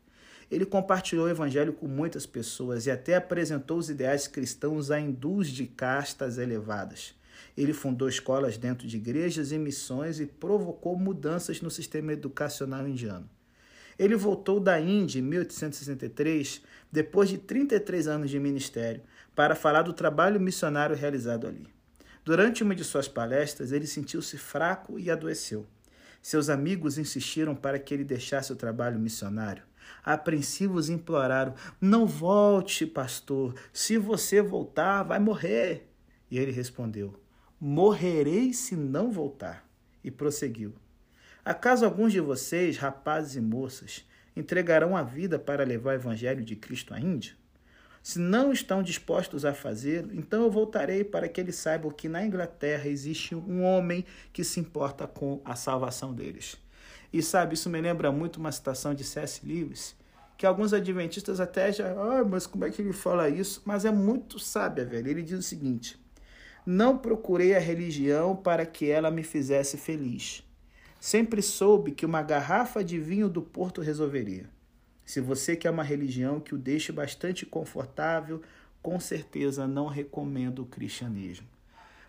Ele 0.51 0.65
compartilhou 0.65 1.25
o 1.25 1.29
evangelho 1.29 1.74
com 1.74 1.88
muitas 1.88 2.25
pessoas 2.25 2.86
e 2.86 2.91
até 2.91 3.15
apresentou 3.15 3.77
os 3.77 3.89
ideais 3.89 4.27
cristãos 4.27 4.91
a 4.91 5.00
hindus 5.00 5.48
de 5.48 5.65
castas 5.65 6.38
elevadas. 6.38 7.15
Ele 7.56 7.74
fundou 7.74 8.10
escolas 8.10 8.58
dentro 8.58 8.88
de 8.88 8.98
igrejas 8.98 9.52
e 9.52 9.58
missões 9.58 10.20
e 10.20 10.26
provocou 10.26 10.98
mudanças 10.98 11.62
no 11.62 11.70
sistema 11.70 12.14
educacional 12.14 12.88
indiano. 12.88 13.30
Ele 13.98 14.16
voltou 14.16 14.60
da 14.60 14.80
Índia 14.80 15.20
em 15.20 15.22
1863, 15.22 16.64
depois 16.92 17.30
de 17.30 17.38
33 17.38 18.08
anos 18.08 18.32
de 18.32 18.40
ministério, 18.40 19.04
para 19.36 19.56
falar 19.56 19.84
do 19.84 19.94
trabalho 19.94 20.40
missionário 20.40 20.96
realizado 20.96 21.48
ali. 21.48 21.68
Durante 22.26 22.64
uma 22.64 22.74
de 22.74 22.84
suas 22.84 23.08
palestras, 23.08 23.72
ele 23.72 23.86
sentiu-se 23.86 24.38
fraco 24.38 24.98
e 24.98 25.12
adoeceu. 25.12 25.68
Seus 26.22 26.50
amigos 26.50 26.98
insistiram 26.98 27.54
para 27.54 27.78
que 27.78 27.94
ele 27.94 28.04
deixasse 28.04 28.52
o 28.52 28.56
trabalho 28.56 28.98
missionário. 28.98 29.64
Apreensivos 30.04 30.90
imploraram: 30.90 31.54
Não 31.82 32.08
volte, 32.08 32.86
pastor. 32.86 33.54
Se 33.74 33.98
você 33.98 34.42
voltar, 34.42 35.04
vai 35.04 35.20
morrer. 35.20 35.90
E 36.32 36.40
ele 36.40 36.52
respondeu: 36.52 37.14
Morrerei 37.65 38.51
se 38.51 38.75
não 38.75 39.10
voltar. 39.10 39.65
E 40.03 40.12
prosseguiu: 40.12 40.74
Acaso 41.46 41.86
alguns 41.86 42.12
de 42.12 42.20
vocês, 42.20 42.75
rapazes 42.75 43.38
e 43.38 43.39
moças, 43.39 44.05
entregarão 44.36 44.98
a 44.98 45.01
vida 45.01 45.39
para 45.39 45.63
levar 45.63 45.91
o 45.91 45.93
evangelho 45.93 46.43
de 46.43 46.58
Cristo 46.58 46.93
à 46.93 47.00
Índia? 47.00 47.36
Se 48.01 48.20
não 48.20 48.51
estão 48.51 48.84
dispostos 48.84 49.46
a 49.46 49.53
fazê-lo, 49.53 50.13
então 50.13 50.43
eu 50.43 50.51
voltarei 50.51 51.05
para 51.05 51.29
que 51.29 51.39
eles 51.39 51.55
saibam 51.55 51.89
que 51.89 52.10
na 52.10 52.25
Inglaterra 52.25 52.89
existe 52.89 53.34
um 53.34 53.63
homem 53.63 54.03
que 54.34 54.43
se 54.43 54.60
importa 54.60 55.08
com 55.08 55.39
a 55.46 55.55
salvação 55.55 56.13
deles. 56.13 56.58
E 57.13 57.24
sabe, 57.24 57.53
isso 57.53 57.70
me 57.70 57.79
lembra 57.79 58.12
muito 58.12 58.41
uma 58.41 58.51
citação 58.51 58.93
de 58.93 59.05
C.S. 59.05 59.39
Lewis, 59.41 59.96
que 60.38 60.46
alguns 60.46 60.74
adventistas 60.74 61.39
até 61.39 61.72
já, 61.72 61.93
ah, 61.93 62.25
mas 62.25 62.46
como 62.46 62.65
é 62.65 62.70
que 62.70 62.82
ele 62.82 62.91
fala 62.91 63.29
isso? 63.29 63.62
Mas 63.63 63.86
é 63.86 63.91
muito 63.91 64.38
sábia, 64.38 64.84
velho. 64.84 65.08
Ele 65.08 65.22
diz 65.22 65.39
o 65.39 65.41
seguinte: 65.41 66.03
Não 66.65 66.98
procurei 66.98 67.55
a 67.55 67.60
religião 67.60 68.36
para 68.36 68.65
que 68.65 68.89
ela 68.89 69.12
me 69.12 69.22
fizesse 69.22 69.77
feliz. 69.77 70.43
Sempre 71.00 71.41
soube 71.41 71.91
que 71.91 72.05
uma 72.05 72.22
garrafa 72.22 72.82
de 72.82 72.98
vinho 72.98 73.27
do 73.27 73.41
Porto 73.41 73.82
resolveria. 73.82 74.50
Se 75.03 75.20
você 75.20 75.58
quer 75.58 75.70
uma 75.70 75.84
religião 75.84 76.39
que 76.39 76.55
o 76.55 76.58
deixe 76.58 76.93
bastante 76.93 77.46
confortável, 77.46 78.41
com 78.82 78.98
certeza 78.98 79.67
não 79.67 79.88
recomendo 79.88 80.60
o 80.60 80.65
cristianismo. 80.65 81.48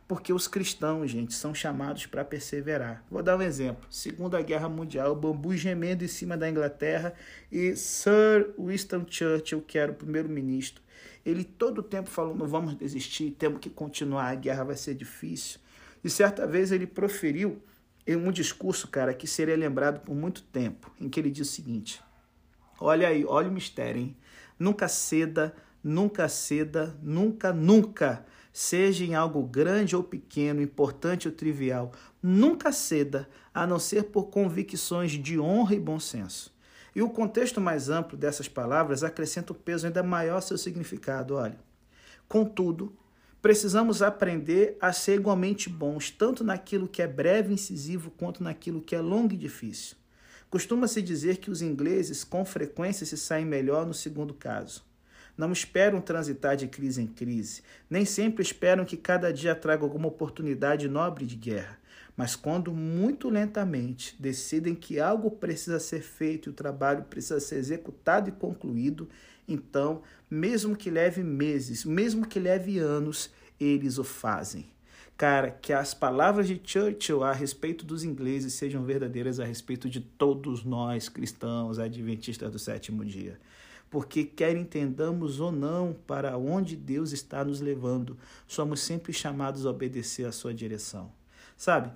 Porque 0.07 0.33
os 0.33 0.47
cristãos, 0.47 1.11
gente, 1.11 1.35
são 1.35 1.53
chamados 1.53 2.07
para 2.07 2.25
perseverar. 2.25 3.05
Vou 3.11 3.23
dar 3.23 3.37
um 3.37 3.43
exemplo. 3.43 3.85
Segunda 3.91 4.41
Guerra 4.41 4.69
Mundial, 4.69 5.11
o 5.11 5.17
bambu 5.17 5.57
gemendo 5.57 6.05
em 6.05 6.09
cima 6.09 6.37
da 6.37 6.49
Inglaterra 6.49 7.15
e 7.51 7.75
Sir 7.75 8.55
Winston 8.57 9.05
Churchill, 9.09 9.63
que 9.63 9.79
era 9.79 9.91
o 9.91 9.95
primeiro-ministro, 9.97 10.84
ele 11.25 11.45
todo 11.45 11.79
o 11.79 11.83
tempo 11.83 12.11
falou: 12.11 12.35
não 12.35 12.47
vamos 12.47 12.75
desistir, 12.75 13.31
temos 13.33 13.61
que 13.61 13.71
continuar, 13.71 14.29
a 14.29 14.35
guerra 14.35 14.65
vai 14.65 14.77
ser 14.77 14.95
difícil. 14.95 15.59
E 16.03 16.11
certa 16.11 16.47
vez 16.47 16.71
ele 16.71 16.87
proferiu 16.87 17.63
um 18.07 18.31
discurso, 18.31 18.89
cara, 18.89 19.15
que 19.15 19.27
seria 19.27 19.57
lembrado 19.57 20.01
por 20.01 20.15
muito 20.15 20.43
tempo, 20.43 20.93
em 21.01 21.09
que 21.09 21.19
ele 21.19 21.31
diz 21.31 21.49
o 21.49 21.53
seguinte: 21.53 22.03
Olha 22.79 23.09
aí, 23.09 23.25
olha 23.25 23.49
o 23.49 23.53
mistério, 23.53 24.01
hein? 24.01 24.17
Nunca 24.59 24.87
ceda, 24.89 25.55
nunca 25.83 26.29
ceda, 26.29 26.99
nunca, 27.03 27.53
nunca, 27.53 28.27
seja 28.53 29.05
em 29.05 29.15
algo 29.15 29.43
grande 29.43 29.97
ou 29.97 30.03
pequeno, 30.03 30.63
importante 30.63 31.27
ou 31.27 31.35
trivial, 31.35 31.93
nunca 32.23 32.71
ceda, 32.71 33.29
a 33.53 33.67
não 33.67 33.79
ser 33.79 34.05
por 34.05 34.25
convicções 34.25 35.13
de 35.13 35.41
honra 35.41 35.75
e 35.75 35.81
bom 35.81 35.99
senso. 35.99 36.54
E 36.95 37.03
o 37.03 37.11
contexto 37.11 37.61
mais 37.61 37.89
amplo 37.89 38.17
dessas 38.17 38.49
palavras 38.49 39.03
acrescenta 39.03 39.53
o 39.53 39.57
peso 39.57 39.87
ainda 39.87 40.03
maior 40.03 40.37
ao 40.37 40.43
seu 40.43 40.57
significado. 40.57 41.35
Olha, 41.35 41.59
contudo, 42.29 42.97
precisamos 43.43 44.01
aprender 44.01 44.77
a 44.81 44.93
ser 44.93 45.17
igualmente 45.17 45.69
bons, 45.69 46.11
tanto 46.11 46.45
naquilo 46.45 46.87
que 46.89 47.03
é 47.03 47.07
breve 47.07 47.51
e 47.51 47.55
incisivo, 47.55 48.11
quanto 48.13 48.43
naquilo 48.43 48.81
que 48.81 48.95
é 48.95 49.01
longo 49.01 49.35
e 49.35 49.37
difícil. 49.37 49.97
Costuma-se 50.49 51.03
dizer 51.03 51.39
que 51.39 51.51
os 51.51 51.63
ingleses 51.63 52.23
com 52.23 52.45
frequência 52.45 53.05
se 53.05 53.17
saem 53.17 53.45
melhor 53.45 53.85
no 53.85 53.93
segundo 53.93 54.33
caso. 54.33 54.85
Não 55.37 55.51
esperam 55.51 56.01
transitar 56.01 56.57
de 56.57 56.69
crise 56.69 57.03
em 57.03 57.09
crise, 57.09 57.63
nem 57.91 58.05
sempre 58.05 58.41
esperam 58.41 58.85
que 58.85 58.97
cada 58.97 59.33
dia 59.33 59.53
traga 59.53 59.83
alguma 59.83 60.07
oportunidade 60.07 60.89
nobre 60.89 61.27
de 61.27 61.35
guerra, 61.35 61.77
mas 62.17 62.37
quando 62.37 62.73
muito 62.73 63.29
lentamente 63.29 64.17
decidem 64.19 64.75
que 64.75 65.01
algo 65.01 65.31
precisa 65.31 65.81
ser 65.81 66.01
feito 66.01 66.51
o 66.51 66.53
trabalho 66.53 67.05
precisa 67.05 67.41
ser 67.41 67.57
executado 67.57 68.29
e 68.29 68.33
concluído, 68.33 69.09
então, 69.49 70.03
mesmo 70.31 70.77
que 70.77 70.91
leve 70.91 71.23
meses, 71.23 71.85
mesmo 71.85 72.27
que 72.27 72.39
leve 72.39 72.79
anos, 72.79 73.31
eles 73.59 73.99
o 73.99 74.05
fazem. 74.05 74.67
Cara, 75.17 75.51
que 75.51 75.73
as 75.73 75.95
palavras 75.95 76.49
de 76.49 76.61
Churchill 76.65 77.23
a 77.23 77.33
respeito 77.33 77.85
dos 77.85 78.03
ingleses 78.03 78.55
sejam 78.55 78.85
verdadeiras 78.85 79.39
a 79.39 79.45
respeito 79.45 79.89
de 79.89 80.01
todos 80.01 80.65
nós 80.65 81.09
cristãos, 81.09 81.79
adventistas 81.79 82.51
do 82.51 82.59
sétimo 82.59 83.05
dia. 83.05 83.39
Porque, 83.89 84.25
quer 84.25 84.57
entendamos 84.57 85.39
ou 85.39 85.53
não 85.53 85.95
para 86.07 86.37
onde 86.37 86.75
Deus 86.75 87.13
está 87.13 87.45
nos 87.45 87.61
levando, 87.61 88.19
somos 88.47 88.81
sempre 88.81 89.13
chamados 89.13 89.67
a 89.67 89.71
obedecer 89.71 90.27
à 90.27 90.33
sua 90.33 90.53
direção. 90.53 91.13
Sabe, 91.57 91.93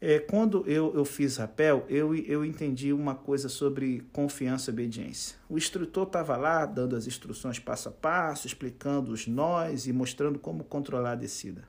é, 0.00 0.20
quando 0.20 0.64
eu, 0.68 0.94
eu 0.94 1.04
fiz 1.04 1.38
rapel, 1.38 1.84
eu, 1.88 2.14
eu 2.14 2.44
entendi 2.44 2.92
uma 2.92 3.16
coisa 3.16 3.48
sobre 3.48 4.06
confiança 4.12 4.70
e 4.70 4.72
obediência. 4.72 5.36
O 5.48 5.58
instrutor 5.58 6.06
estava 6.06 6.36
lá 6.36 6.64
dando 6.64 6.94
as 6.94 7.06
instruções 7.06 7.58
passo 7.58 7.88
a 7.88 7.92
passo, 7.92 8.46
explicando 8.46 9.12
os 9.12 9.26
nós 9.26 9.88
e 9.88 9.92
mostrando 9.92 10.38
como 10.38 10.62
controlar 10.62 11.12
a 11.12 11.16
descida. 11.16 11.64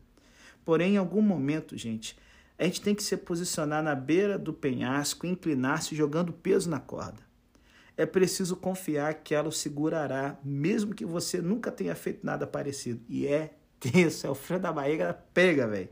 Porém, 0.64 0.94
em 0.94 0.98
algum 0.98 1.24
momento, 1.24 1.76
gente, 1.76 2.16
a 2.58 2.66
gente 2.66 2.82
tem 2.82 2.94
que 2.94 3.02
se 3.02 3.18
posicionar 3.18 3.82
na 3.82 3.96
beira 3.96 4.38
do 4.38 4.54
penhasco, 4.54 5.26
inclinar-se 5.26 5.96
jogando 5.96 6.32
peso 6.32 6.70
na 6.70 6.80
corda. 6.80 7.28
É 7.98 8.06
preciso 8.06 8.56
confiar 8.56 9.14
que 9.16 9.34
ela 9.34 9.50
o 9.50 9.52
segurará, 9.52 10.38
mesmo 10.44 10.94
que 10.94 11.04
você 11.04 11.42
nunca 11.42 11.72
tenha 11.72 11.96
feito 11.96 12.24
nada 12.24 12.46
parecido. 12.46 13.02
E 13.10 13.26
é 13.26 13.56
tenso, 13.80 14.28
é 14.28 14.30
o 14.30 14.36
freio 14.36 14.62
da 14.62 14.72
barriga, 14.72 15.18
pega, 15.34 15.68
velho. 15.68 15.90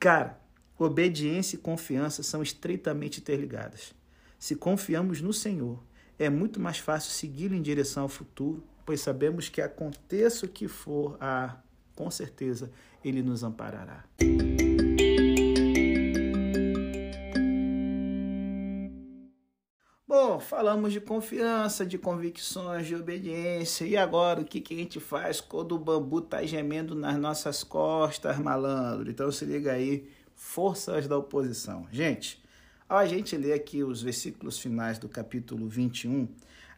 Cara, 0.00 0.38
obediência 0.78 1.56
e 1.56 1.58
confiança 1.58 2.22
são 2.22 2.42
estreitamente 2.42 3.20
interligadas. 3.20 3.94
Se 4.38 4.54
confiamos 4.54 5.20
no 5.20 5.32
Senhor, 5.32 5.82
é 6.18 6.28
muito 6.28 6.60
mais 6.60 6.78
fácil 6.78 7.10
segui-lo 7.10 7.54
em 7.54 7.62
direção 7.62 8.04
ao 8.04 8.08
futuro, 8.08 8.62
pois 8.84 9.00
sabemos 9.00 9.48
que 9.48 9.60
aconteça 9.60 10.46
o 10.46 10.48
que 10.48 10.68
for, 10.68 11.16
a 11.20 11.56
com 11.94 12.10
certeza 12.10 12.70
ele 13.02 13.22
nos 13.22 13.42
amparará. 13.42 14.04
Bom, 20.06 20.38
falamos 20.38 20.92
de 20.92 21.00
confiança, 21.00 21.84
de 21.84 21.98
convicções, 21.98 22.86
de 22.86 22.94
obediência. 22.94 23.84
E 23.86 23.96
agora, 23.96 24.42
o 24.42 24.44
que, 24.44 24.60
que 24.60 24.74
a 24.74 24.76
gente 24.76 25.00
faz 25.00 25.40
quando 25.40 25.72
o 25.72 25.78
bambu 25.78 26.18
está 26.18 26.44
gemendo 26.44 26.94
nas 26.94 27.18
nossas 27.18 27.64
costas, 27.64 28.38
malandro? 28.38 29.10
Então 29.10 29.32
se 29.32 29.44
liga 29.44 29.72
aí, 29.72 30.08
forças 30.36 31.08
da 31.08 31.16
oposição. 31.16 31.88
Gente, 31.90 32.40
ao 32.88 32.98
a 32.98 33.06
gente 33.06 33.36
ler 33.36 33.54
aqui 33.54 33.82
os 33.82 34.02
versículos 34.02 34.58
finais 34.58 34.98
do 34.98 35.08
capítulo 35.08 35.66
21, 35.66 36.28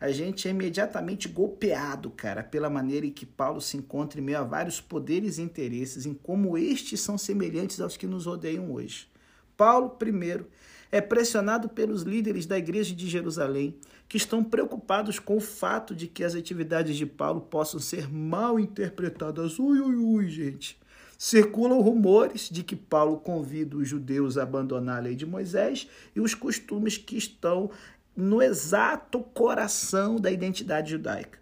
a 0.01 0.13
gente 0.13 0.47
é 0.47 0.53
imediatamente 0.53 1.29
golpeado, 1.29 2.09
cara, 2.09 2.43
pela 2.45 2.71
maneira 2.71 3.05
em 3.05 3.11
que 3.11 3.27
Paulo 3.27 3.61
se 3.61 3.77
encontra 3.77 4.21
em 4.21 4.23
meio 4.23 4.39
a 4.39 4.45
vários 4.45 4.81
poderes 4.81 5.39
e 5.39 5.43
interesses, 5.43 6.07
em 6.07 6.15
como 6.15 6.57
estes 6.57 7.01
são 7.01 7.19
semelhantes 7.19 7.81
aos 7.81 7.97
que 7.97 8.07
nos 8.07 8.27
rodeiam 8.27 8.73
hoje. 8.73 9.09
Paulo, 9.57 9.91
primeiro, 9.91 10.47
é 10.91 11.01
pressionado 11.01 11.69
pelos 11.69 12.03
líderes 12.03 12.47
da 12.47 12.57
igreja 12.57 12.95
de 12.95 13.09
Jerusalém, 13.09 13.77
que 14.09 14.17
estão 14.17 14.43
preocupados 14.43 15.19
com 15.19 15.37
o 15.37 15.41
fato 15.41 15.95
de 15.95 16.07
que 16.07 16.23
as 16.23 16.35
atividades 16.35 16.97
de 16.97 17.05
Paulo 17.05 17.41
possam 17.41 17.81
ser 17.81 18.09
mal 18.09 18.59
interpretadas. 18.59 19.59
Ui, 19.59 19.81
ui, 19.81 19.97
ui, 19.97 20.29
gente. 20.29 20.79
Circulam 21.21 21.81
rumores 21.81 22.49
de 22.49 22.63
que 22.63 22.77
Paulo 22.77 23.19
convida 23.19 23.77
os 23.77 23.89
judeus 23.89 24.39
a 24.39 24.45
abandonar 24.45 24.99
a 24.99 25.01
lei 25.01 25.17
de 25.17 25.27
Moisés 25.27 25.89
e 26.15 26.21
os 26.21 26.33
costumes 26.33 26.97
que 26.97 27.17
estão 27.17 27.73
no 28.17 28.41
exato 28.41 29.19
coração 29.21 30.15
da 30.15 30.31
identidade 30.31 30.93
judaica. 30.93 31.41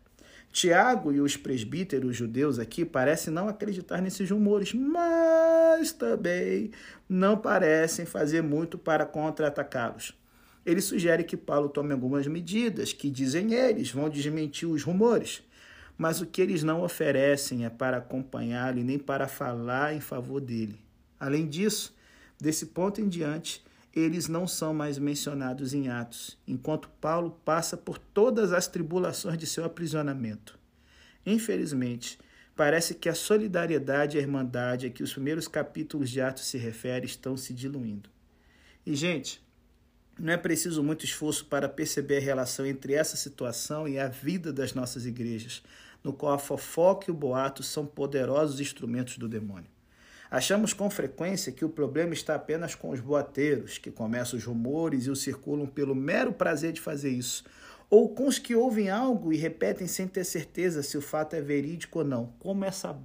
Tiago 0.51 1.13
e 1.13 1.21
os 1.21 1.37
presbíteros 1.37 2.17
judeus 2.17 2.59
aqui 2.59 2.87
parecem 2.87 3.31
não 3.31 3.49
acreditar 3.49 4.01
nesses 4.01 4.31
rumores, 4.31 4.73
mas 4.73 5.93
também 5.93 6.71
não 7.07 7.37
parecem 7.37 8.07
fazer 8.07 8.43
muito 8.43 8.79
para 8.79 9.05
contra-atacá-los. 9.05 10.15
Ele 10.65 10.81
sugere 10.81 11.23
que 11.23 11.37
Paulo 11.37 11.69
tome 11.69 11.93
algumas 11.93 12.27
medidas 12.27 12.95
que, 12.95 13.11
dizem 13.11 13.53
eles, 13.53 13.91
vão 13.91 14.09
desmentir 14.09 14.67
os 14.67 14.83
rumores, 14.83 15.43
mas 15.97 16.21
o 16.21 16.27
que 16.27 16.43
eles 16.43 16.63
não 16.63 16.83
oferecem 16.83 17.65
é 17.65 17.71
para 17.71 17.97
acompanhá-lo 17.97 18.79
e 18.79 18.85
nem 18.85 18.99
para 18.99 19.27
falar 19.27 19.95
em 19.95 20.01
favor 20.01 20.41
dele. 20.41 20.79
Além 21.19 21.49
disso, 21.49 21.97
desse 22.39 22.67
ponto 22.67 23.01
em 23.01 23.09
diante, 23.09 23.65
eles 23.95 24.29
não 24.29 24.47
são 24.47 24.75
mais 24.75 24.99
mencionados 24.99 25.73
em 25.73 25.89
Atos, 25.89 26.37
enquanto 26.47 26.91
Paulo 27.01 27.41
passa 27.45 27.79
por 27.79 27.97
todas 27.99 28.53
as 28.53 28.67
tribulações 28.67 29.39
de 29.39 29.47
seu 29.47 29.65
aprisionamento. 29.65 30.59
Infelizmente, 31.25 32.19
parece 32.55 32.95
que 32.95 33.09
a 33.09 33.15
solidariedade 33.15 34.17
e 34.17 34.21
a 34.21 34.23
irmandade 34.23 34.87
a 34.87 34.91
que 34.91 35.03
os 35.03 35.15
primeiros 35.15 35.49
capítulos 35.49 36.11
de 36.11 36.21
Atos 36.21 36.45
se 36.45 36.59
referem 36.59 37.07
estão 37.07 37.39
se 37.39 37.55
diluindo. 37.55 38.11
E, 38.85 38.95
gente, 38.95 39.43
Não 40.19 40.33
é 40.33 40.37
preciso 40.39 40.83
muito 40.83 41.05
esforço 41.05 41.45
para 41.45 41.69
perceber 41.69 42.17
a 42.17 42.21
relação 42.21 42.65
entre 42.65 42.95
essa 42.95 43.17
situação 43.17 43.87
e 43.87 43.99
a 43.99 44.09
vida 44.09 44.51
das 44.51 44.73
nossas 44.73 45.05
igrejas, 45.05 45.63
no 46.07 46.13
qual 46.13 46.35
a 46.35 46.39
fofoca 46.39 47.07
e 47.09 47.11
o 47.11 47.15
boato 47.15 47.63
são 47.63 47.85
poderosos 47.85 48.61
instrumentos 48.61 49.19
do 49.19 49.29
demônio. 49.29 49.69
Achamos 50.31 50.73
com 50.73 50.89
frequência 50.89 51.53
que 51.53 51.65
o 51.65 51.69
problema 51.69 52.13
está 52.13 52.35
apenas 52.37 52.75
com 52.75 52.91
os 52.91 53.01
boateiros, 53.01 53.79
que 53.79 53.91
começam 53.91 54.39
os 54.39 54.45
rumores 54.45 55.07
e 55.07 55.11
os 55.11 55.21
circulam 55.21 55.67
pelo 55.67 55.95
mero 55.95 56.33
prazer 56.33 56.73
de 56.73 56.81
fazer 56.81 57.11
isso, 57.11 57.45
ou 57.91 58.09
com 58.15 58.27
os 58.27 58.39
que 58.39 58.55
ouvem 58.55 58.89
algo 58.89 59.33
e 59.33 59.37
repetem 59.37 59.87
sem 59.87 60.07
ter 60.07 60.25
certeza 60.25 60.83
se 60.83 60.97
o 60.97 61.03
fato 61.03 61.35
é 61.35 61.41
verídico 61.41 62.01
ou 62.01 62.05
não. 62.05 62.33
Como 62.39 62.65
essa 62.65 62.97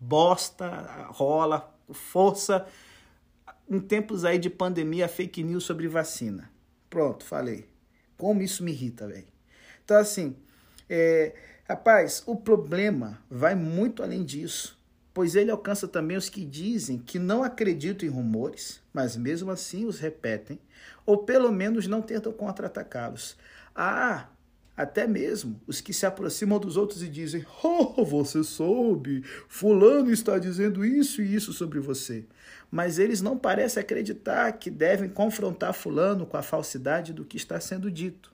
bosta 0.00 0.68
rola, 1.10 1.72
força 1.92 2.66
em 3.68 3.80
tempos 3.80 4.24
aí 4.24 4.38
de 4.38 4.50
pandemia, 4.50 5.08
fake 5.08 5.42
news 5.42 5.64
sobre 5.64 5.86
vacina. 5.86 6.50
Pronto, 6.90 7.24
falei. 7.24 7.68
Como 8.16 8.42
isso 8.42 8.64
me 8.64 8.72
irrita, 8.72 9.06
velho. 9.06 9.26
Então, 9.84 9.96
assim, 9.96 10.36
é, 10.88 11.34
rapaz, 11.68 12.22
o 12.26 12.34
problema 12.34 13.18
vai 13.30 13.54
muito 13.54 14.02
além 14.02 14.24
disso, 14.24 14.78
pois 15.12 15.34
ele 15.34 15.50
alcança 15.50 15.86
também 15.86 16.16
os 16.16 16.28
que 16.28 16.44
dizem 16.44 16.98
que 16.98 17.18
não 17.18 17.42
acreditam 17.42 18.08
em 18.08 18.12
rumores, 18.12 18.80
mas 18.92 19.16
mesmo 19.16 19.50
assim 19.50 19.84
os 19.84 19.98
repetem, 19.98 20.58
ou 21.04 21.18
pelo 21.18 21.52
menos 21.52 21.86
não 21.86 22.00
tentam 22.00 22.32
contra-atacá-los. 22.32 23.36
Ah, 23.74 24.28
até 24.78 25.08
mesmo 25.08 25.60
os 25.66 25.80
que 25.80 25.92
se 25.92 26.06
aproximam 26.06 26.60
dos 26.60 26.76
outros 26.76 27.02
e 27.02 27.08
dizem: 27.08 27.44
Oh, 27.64 28.04
você 28.04 28.44
soube, 28.44 29.24
Fulano 29.48 30.12
está 30.12 30.38
dizendo 30.38 30.84
isso 30.84 31.20
e 31.20 31.34
isso 31.34 31.52
sobre 31.52 31.80
você. 31.80 32.24
Mas 32.70 32.98
eles 32.98 33.20
não 33.20 33.36
parecem 33.36 33.80
acreditar 33.80 34.52
que 34.52 34.70
devem 34.70 35.08
confrontar 35.08 35.74
Fulano 35.74 36.24
com 36.24 36.36
a 36.36 36.42
falsidade 36.42 37.12
do 37.12 37.24
que 37.24 37.36
está 37.36 37.58
sendo 37.58 37.90
dito. 37.90 38.32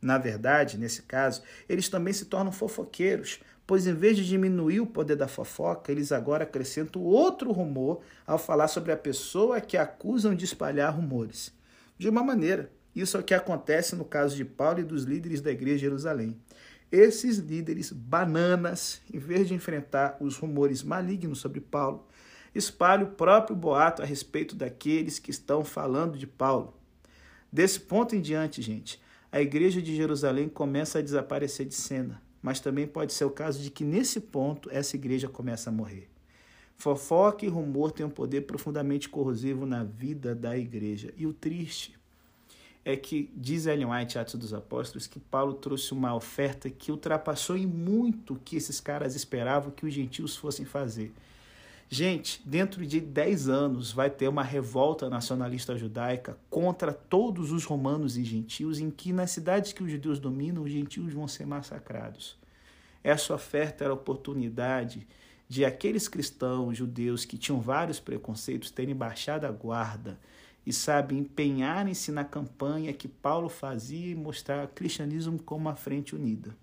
Na 0.00 0.16
verdade, 0.16 0.78
nesse 0.78 1.02
caso, 1.02 1.42
eles 1.68 1.88
também 1.88 2.12
se 2.12 2.24
tornam 2.24 2.52
fofoqueiros, 2.52 3.40
pois 3.66 3.86
em 3.86 3.94
vez 3.94 4.16
de 4.16 4.26
diminuir 4.26 4.80
o 4.80 4.86
poder 4.86 5.16
da 5.16 5.28
fofoca, 5.28 5.92
eles 5.92 6.10
agora 6.10 6.44
acrescentam 6.44 7.02
outro 7.02 7.52
rumor 7.52 8.00
ao 8.26 8.38
falar 8.38 8.68
sobre 8.68 8.92
a 8.92 8.96
pessoa 8.96 9.60
que 9.60 9.76
acusam 9.76 10.34
de 10.34 10.44
espalhar 10.44 10.94
rumores. 10.94 11.52
De 11.98 12.08
uma 12.08 12.22
maneira, 12.22 12.70
isso 12.96 13.16
é 13.16 13.20
o 13.20 13.22
que 13.22 13.34
acontece 13.34 13.94
no 13.94 14.04
caso 14.04 14.34
de 14.34 14.44
Paulo 14.44 14.80
e 14.80 14.84
dos 14.84 15.04
líderes 15.04 15.40
da 15.40 15.50
igreja 15.50 15.76
de 15.76 15.82
Jerusalém. 15.82 16.36
Esses 16.90 17.38
líderes 17.38 17.92
bananas, 17.92 19.00
em 19.12 19.18
vez 19.18 19.46
de 19.46 19.54
enfrentar 19.54 20.16
os 20.18 20.36
rumores 20.36 20.82
malignos 20.82 21.38
sobre 21.38 21.60
Paulo, 21.60 22.08
espalham 22.52 23.06
o 23.06 23.12
próprio 23.12 23.54
boato 23.54 24.02
a 24.02 24.04
respeito 24.04 24.56
daqueles 24.56 25.20
que 25.20 25.30
estão 25.30 25.64
falando 25.64 26.18
de 26.18 26.26
Paulo. 26.26 26.74
Desse 27.52 27.78
ponto 27.78 28.16
em 28.16 28.20
diante, 28.20 28.60
gente, 28.60 29.00
a 29.32 29.40
igreja 29.40 29.80
de 29.80 29.94
Jerusalém 29.94 30.48
começa 30.48 30.98
a 30.98 31.02
desaparecer 31.02 31.66
de 31.66 31.74
cena, 31.74 32.20
mas 32.42 32.58
também 32.58 32.86
pode 32.86 33.12
ser 33.12 33.24
o 33.24 33.30
caso 33.30 33.62
de 33.62 33.70
que 33.70 33.84
nesse 33.84 34.20
ponto 34.20 34.68
essa 34.72 34.96
igreja 34.96 35.28
começa 35.28 35.70
a 35.70 35.72
morrer. 35.72 36.08
Fofoca 36.76 37.44
e 37.44 37.48
rumor 37.48 37.92
têm 37.92 38.06
um 38.06 38.10
poder 38.10 38.40
profundamente 38.42 39.08
corrosivo 39.08 39.66
na 39.66 39.84
vida 39.84 40.34
da 40.34 40.56
igreja. 40.56 41.12
E 41.16 41.26
o 41.26 41.32
triste 41.32 41.94
é 42.84 42.96
que 42.96 43.30
diz 43.36 43.66
Ellen 43.66 43.92
White, 43.92 44.18
Atos 44.18 44.34
dos 44.34 44.54
Apóstolos, 44.54 45.06
que 45.06 45.20
Paulo 45.20 45.52
trouxe 45.52 45.92
uma 45.92 46.14
oferta 46.14 46.70
que 46.70 46.90
ultrapassou 46.90 47.56
em 47.56 47.66
muito 47.66 48.34
o 48.34 48.38
que 48.38 48.56
esses 48.56 48.80
caras 48.80 49.14
esperavam 49.14 49.70
que 49.70 49.86
os 49.86 49.92
gentios 49.92 50.36
fossem 50.36 50.64
fazer. 50.64 51.12
Gente, 51.92 52.40
dentro 52.46 52.86
de 52.86 53.00
10 53.00 53.48
anos 53.48 53.90
vai 53.90 54.08
ter 54.08 54.28
uma 54.28 54.44
revolta 54.44 55.10
nacionalista 55.10 55.76
judaica 55.76 56.38
contra 56.48 56.92
todos 56.92 57.50
os 57.50 57.64
romanos 57.64 58.16
e 58.16 58.22
gentios, 58.22 58.78
em 58.78 58.92
que 58.92 59.12
nas 59.12 59.32
cidades 59.32 59.72
que 59.72 59.82
os 59.82 59.90
judeus 59.90 60.20
dominam, 60.20 60.62
os 60.62 60.70
gentios 60.70 61.12
vão 61.12 61.26
ser 61.26 61.48
massacrados. 61.48 62.38
Essa 63.02 63.34
oferta 63.34 63.82
era 63.82 63.92
a 63.92 63.96
oportunidade 63.96 65.04
de 65.48 65.64
aqueles 65.64 66.06
cristãos 66.06 66.78
judeus 66.78 67.24
que 67.24 67.36
tinham 67.36 67.60
vários 67.60 67.98
preconceitos 67.98 68.70
terem 68.70 68.94
baixado 68.94 69.44
a 69.44 69.50
guarda 69.50 70.16
e 70.64 70.72
sabe 70.72 71.18
empenharem-se 71.18 72.12
na 72.12 72.22
campanha 72.22 72.92
que 72.92 73.08
Paulo 73.08 73.48
fazia 73.48 74.12
e 74.12 74.14
mostrar 74.14 74.64
o 74.64 74.68
cristianismo 74.68 75.42
como 75.42 75.62
uma 75.62 75.74
frente 75.74 76.14
unida. 76.14 76.54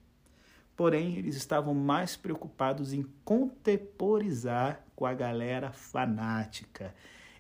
Porém, 0.74 1.18
eles 1.18 1.36
estavam 1.36 1.74
mais 1.74 2.16
preocupados 2.16 2.94
em 2.94 3.06
contemporizar 3.26 4.87
com 4.98 5.06
a 5.06 5.14
galera 5.14 5.72
fanática. 5.72 6.92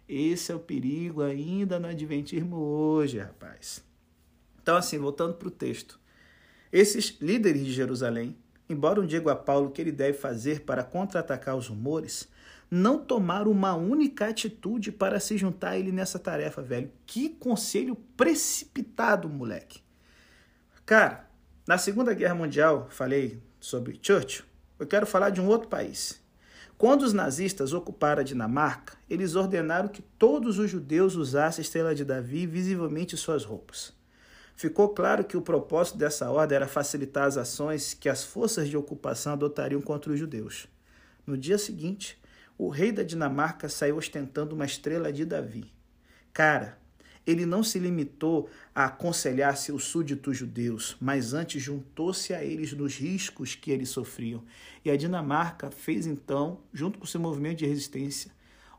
Esse 0.07 0.51
é 0.51 0.55
o 0.55 0.59
perigo 0.59 1.23
ainda 1.23 1.79
no 1.79 1.87
Adventismo 1.87 2.55
hoje, 2.55 3.17
rapaz. 3.17 3.83
Então, 4.61 4.77
assim, 4.77 4.99
voltando 4.99 5.33
para 5.33 5.47
o 5.47 5.51
texto. 5.51 5.99
Esses 6.71 7.17
líderes 7.19 7.65
de 7.65 7.73
Jerusalém, 7.73 8.37
embora 8.69 9.01
um 9.01 9.07
diga 9.07 9.31
a 9.31 9.35
Paulo 9.35 9.71
que 9.71 9.81
ele 9.81 9.91
deve 9.91 10.15
fazer 10.19 10.65
para 10.65 10.83
contra-atacar 10.83 11.57
os 11.57 11.67
rumores, 11.67 12.29
não 12.69 12.99
tomar 12.99 13.47
uma 13.47 13.73
única 13.73 14.27
atitude 14.27 14.91
para 14.91 15.19
se 15.19 15.35
juntar 15.35 15.71
a 15.71 15.79
ele 15.79 15.91
nessa 15.91 16.19
tarefa, 16.19 16.61
velho. 16.61 16.91
Que 17.07 17.27
conselho 17.27 17.95
precipitado, 18.15 19.27
moleque. 19.27 19.81
Cara, 20.85 21.27
na 21.67 21.79
Segunda 21.79 22.13
Guerra 22.13 22.35
Mundial, 22.35 22.87
falei 22.91 23.41
sobre 23.59 23.99
Churchill, 23.99 24.45
eu 24.77 24.85
quero 24.85 25.07
falar 25.07 25.31
de 25.31 25.41
um 25.41 25.47
outro 25.47 25.67
país. 25.67 26.21
Quando 26.77 27.01
os 27.01 27.11
nazistas 27.11 27.73
ocuparam 27.73 28.21
a 28.21 28.23
Dinamarca, 28.23 28.97
eles 29.09 29.35
ordenaram 29.35 29.87
que 29.87 30.01
todos 30.01 30.59
os 30.59 30.69
judeus 30.69 31.15
usassem 31.15 31.61
a 31.61 31.65
estrela 31.65 31.95
de 31.95 32.05
Davi 32.05 32.45
visivelmente 32.45 33.17
suas 33.17 33.43
roupas. 33.43 33.91
Ficou 34.55 34.89
claro 34.89 35.23
que 35.23 35.35
o 35.35 35.41
propósito 35.41 35.97
dessa 35.97 36.29
ordem 36.29 36.55
era 36.55 36.67
facilitar 36.67 37.25
as 37.25 37.35
ações 37.35 37.95
que 37.95 38.07
as 38.07 38.23
forças 38.23 38.69
de 38.69 38.77
ocupação 38.77 39.33
adotariam 39.33 39.81
contra 39.81 40.11
os 40.11 40.19
judeus. 40.19 40.67
No 41.25 41.35
dia 41.35 41.57
seguinte, 41.57 42.19
o 42.57 42.69
rei 42.69 42.91
da 42.91 43.01
Dinamarca 43.01 43.67
saiu 43.69 43.97
ostentando 43.97 44.53
uma 44.53 44.65
estrela 44.65 45.11
de 45.11 45.25
Davi. 45.25 45.71
Cara, 46.31 46.77
ele 47.27 47.45
não 47.45 47.61
se 47.61 47.77
limitou 47.77 48.49
a 48.73 48.85
aconselhar 48.85 49.57
seus 49.57 49.83
súditos 49.83 50.37
judeus, 50.37 50.95
mas 51.01 51.33
antes 51.33 51.61
juntou-se 51.61 52.33
a 52.33 52.41
eles 52.41 52.71
nos 52.71 52.95
riscos 52.95 53.53
que 53.53 53.69
eles 53.69 53.89
sofriam. 53.89 54.41
E 54.85 54.89
a 54.89 54.95
Dinamarca 54.95 55.69
fez 55.69 56.07
então, 56.07 56.61
junto 56.71 56.97
com 56.97 57.05
seu 57.05 57.19
movimento 57.19 57.57
de 57.57 57.65
resistência, 57.65 58.31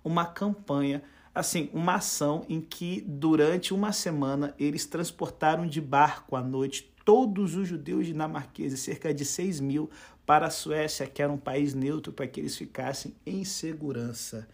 uma 0.02 0.24
campanha, 0.24 1.02
assim, 1.34 1.68
uma 1.74 1.96
ação 1.96 2.46
em 2.48 2.58
que 2.58 3.04
durante 3.06 3.74
uma 3.74 3.92
semana 3.92 4.54
eles 4.58 4.86
transportaram 4.86 5.66
de 5.66 5.80
barco 5.80 6.34
à 6.34 6.42
noite 6.42 6.90
todos 7.04 7.54
os 7.54 7.68
judeus 7.68 8.06
dinamarqueses, 8.06 8.80
cerca 8.80 9.12
de 9.12 9.24
6 9.24 9.60
mil, 9.60 9.90
para 10.24 10.46
a 10.46 10.50
Suécia, 10.50 11.06
que 11.06 11.22
era 11.22 11.32
um 11.32 11.38
país 11.38 11.74
neutro, 11.74 12.12
para 12.12 12.26
que 12.26 12.40
eles 12.40 12.56
ficassem 12.56 13.14
em 13.24 13.44
segurança. 13.44 14.48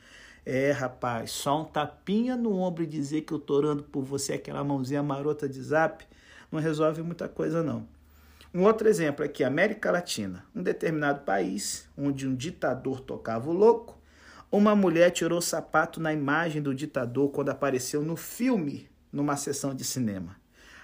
É, 0.46 0.72
rapaz, 0.72 1.30
só 1.30 1.62
um 1.62 1.64
tapinha 1.64 2.36
no 2.36 2.58
ombro 2.58 2.82
e 2.82 2.86
dizer 2.86 3.22
que 3.22 3.32
eu 3.32 3.38
tô 3.38 3.54
orando 3.54 3.82
por 3.82 4.04
você, 4.04 4.34
aquela 4.34 4.62
mãozinha 4.62 5.02
marota 5.02 5.48
de 5.48 5.62
zap, 5.62 6.06
não 6.52 6.60
resolve 6.60 7.02
muita 7.02 7.28
coisa, 7.28 7.62
não. 7.62 7.88
Um 8.52 8.62
outro 8.62 8.86
exemplo 8.86 9.24
aqui, 9.24 9.42
América 9.42 9.90
Latina. 9.90 10.44
Um 10.54 10.62
determinado 10.62 11.22
país, 11.22 11.88
onde 11.96 12.28
um 12.28 12.34
ditador 12.34 13.00
tocava 13.00 13.50
o 13.50 13.52
louco, 13.52 13.98
uma 14.52 14.76
mulher 14.76 15.10
tirou 15.10 15.38
o 15.38 15.42
sapato 15.42 15.98
na 15.98 16.12
imagem 16.12 16.62
do 16.62 16.74
ditador 16.74 17.30
quando 17.30 17.48
apareceu 17.48 18.02
no 18.02 18.14
filme, 18.14 18.88
numa 19.10 19.36
sessão 19.36 19.74
de 19.74 19.82
cinema. 19.82 20.36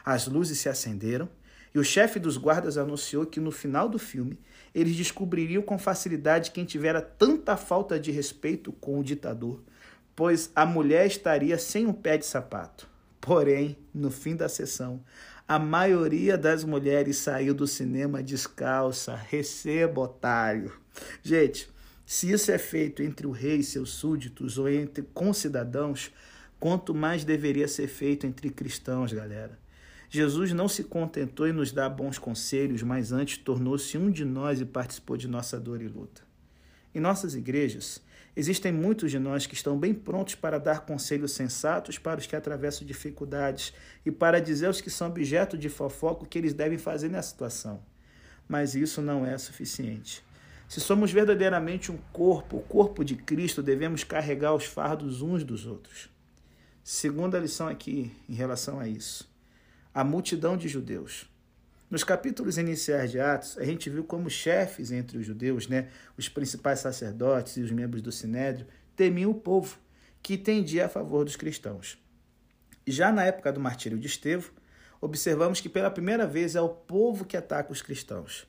As 0.04 0.26
luzes 0.26 0.58
se 0.58 0.68
acenderam 0.68 1.28
e 1.74 1.78
o 1.78 1.84
chefe 1.84 2.18
dos 2.18 2.36
guardas 2.36 2.76
anunciou 2.76 3.24
que 3.24 3.40
no 3.40 3.50
final 3.50 3.88
do 3.88 3.98
filme 3.98 4.38
eles 4.74 4.96
descobririam 4.96 5.62
com 5.62 5.78
facilidade 5.78 6.50
quem 6.50 6.64
tivera 6.64 7.00
tanta 7.00 7.56
falta 7.56 7.98
de 7.98 8.10
respeito 8.10 8.72
com 8.72 8.98
o 8.98 9.04
ditador, 9.04 9.62
pois 10.14 10.50
a 10.54 10.64
mulher 10.66 11.06
estaria 11.06 11.58
sem 11.58 11.86
um 11.86 11.92
pé 11.92 12.16
de 12.16 12.26
sapato. 12.26 12.88
Porém, 13.20 13.76
no 13.94 14.10
fim 14.10 14.34
da 14.34 14.48
sessão, 14.48 15.02
a 15.46 15.58
maioria 15.58 16.38
das 16.38 16.64
mulheres 16.64 17.18
saiu 17.18 17.52
do 17.52 17.66
cinema 17.66 18.22
descalça. 18.22 19.14
Receba, 19.14 20.00
otário. 20.02 20.72
Gente, 21.22 21.68
se 22.06 22.30
isso 22.30 22.50
é 22.50 22.58
feito 22.58 23.02
entre 23.02 23.26
o 23.26 23.30
rei 23.30 23.58
e 23.58 23.64
seus 23.64 23.90
súditos 23.90 24.58
ou 24.58 24.68
entre 24.68 25.04
concidadãos, 25.12 26.10
quanto 26.58 26.94
mais 26.94 27.24
deveria 27.24 27.68
ser 27.68 27.88
feito 27.88 28.26
entre 28.26 28.48
cristãos, 28.50 29.12
galera. 29.12 29.59
Jesus 30.12 30.52
não 30.52 30.66
se 30.66 30.82
contentou 30.82 31.46
em 31.46 31.52
nos 31.52 31.70
dar 31.70 31.88
bons 31.88 32.18
conselhos, 32.18 32.82
mas 32.82 33.12
antes 33.12 33.38
tornou-se 33.38 33.96
um 33.96 34.10
de 34.10 34.24
nós 34.24 34.60
e 34.60 34.64
participou 34.64 35.16
de 35.16 35.28
nossa 35.28 35.58
dor 35.60 35.80
e 35.80 35.86
luta. 35.86 36.22
Em 36.92 36.98
nossas 36.98 37.36
igrejas, 37.36 38.02
existem 38.34 38.72
muitos 38.72 39.12
de 39.12 39.20
nós 39.20 39.46
que 39.46 39.54
estão 39.54 39.78
bem 39.78 39.94
prontos 39.94 40.34
para 40.34 40.58
dar 40.58 40.80
conselhos 40.80 41.30
sensatos 41.30 41.96
para 41.96 42.18
os 42.18 42.26
que 42.26 42.34
atravessam 42.34 42.84
dificuldades 42.84 43.72
e 44.04 44.10
para 44.10 44.40
dizer 44.40 44.66
aos 44.66 44.80
que 44.80 44.90
são 44.90 45.06
objeto 45.06 45.56
de 45.56 45.68
fofoca 45.68 46.24
o 46.24 46.26
que 46.26 46.38
eles 46.38 46.54
devem 46.54 46.76
fazer 46.76 47.08
nessa 47.08 47.30
situação. 47.30 47.80
Mas 48.48 48.74
isso 48.74 49.00
não 49.00 49.24
é 49.24 49.38
suficiente. 49.38 50.24
Se 50.66 50.80
somos 50.80 51.12
verdadeiramente 51.12 51.92
um 51.92 51.98
corpo, 52.12 52.56
o 52.56 52.62
corpo 52.62 53.04
de 53.04 53.14
Cristo, 53.14 53.62
devemos 53.62 54.02
carregar 54.02 54.56
os 54.56 54.64
fardos 54.64 55.22
uns 55.22 55.44
dos 55.44 55.66
outros. 55.66 56.10
Segunda 56.82 57.38
lição 57.38 57.68
aqui 57.68 58.10
em 58.28 58.34
relação 58.34 58.80
a 58.80 58.88
isso. 58.88 59.29
A 59.92 60.04
multidão 60.04 60.56
de 60.56 60.68
judeus. 60.68 61.28
Nos 61.90 62.04
capítulos 62.04 62.56
iniciais 62.56 63.10
de 63.10 63.18
Atos, 63.18 63.58
a 63.58 63.64
gente 63.64 63.90
viu 63.90 64.04
como 64.04 64.30
chefes 64.30 64.92
entre 64.92 65.18
os 65.18 65.26
judeus, 65.26 65.66
né, 65.66 65.88
os 66.16 66.28
principais 66.28 66.78
sacerdotes 66.78 67.56
e 67.56 67.60
os 67.60 67.72
membros 67.72 68.00
do 68.00 68.12
sinédrio, 68.12 68.68
temiam 68.94 69.32
o 69.32 69.34
povo, 69.34 69.76
que 70.22 70.38
tendia 70.38 70.86
a 70.86 70.88
favor 70.88 71.24
dos 71.24 71.34
cristãos. 71.34 71.98
Já 72.86 73.10
na 73.10 73.24
época 73.24 73.52
do 73.52 73.58
martírio 73.58 73.98
de 73.98 74.06
Estevão, 74.06 74.52
observamos 75.00 75.60
que 75.60 75.68
pela 75.68 75.90
primeira 75.90 76.24
vez 76.24 76.54
é 76.54 76.60
o 76.60 76.68
povo 76.68 77.24
que 77.24 77.36
ataca 77.36 77.72
os 77.72 77.82
cristãos. 77.82 78.46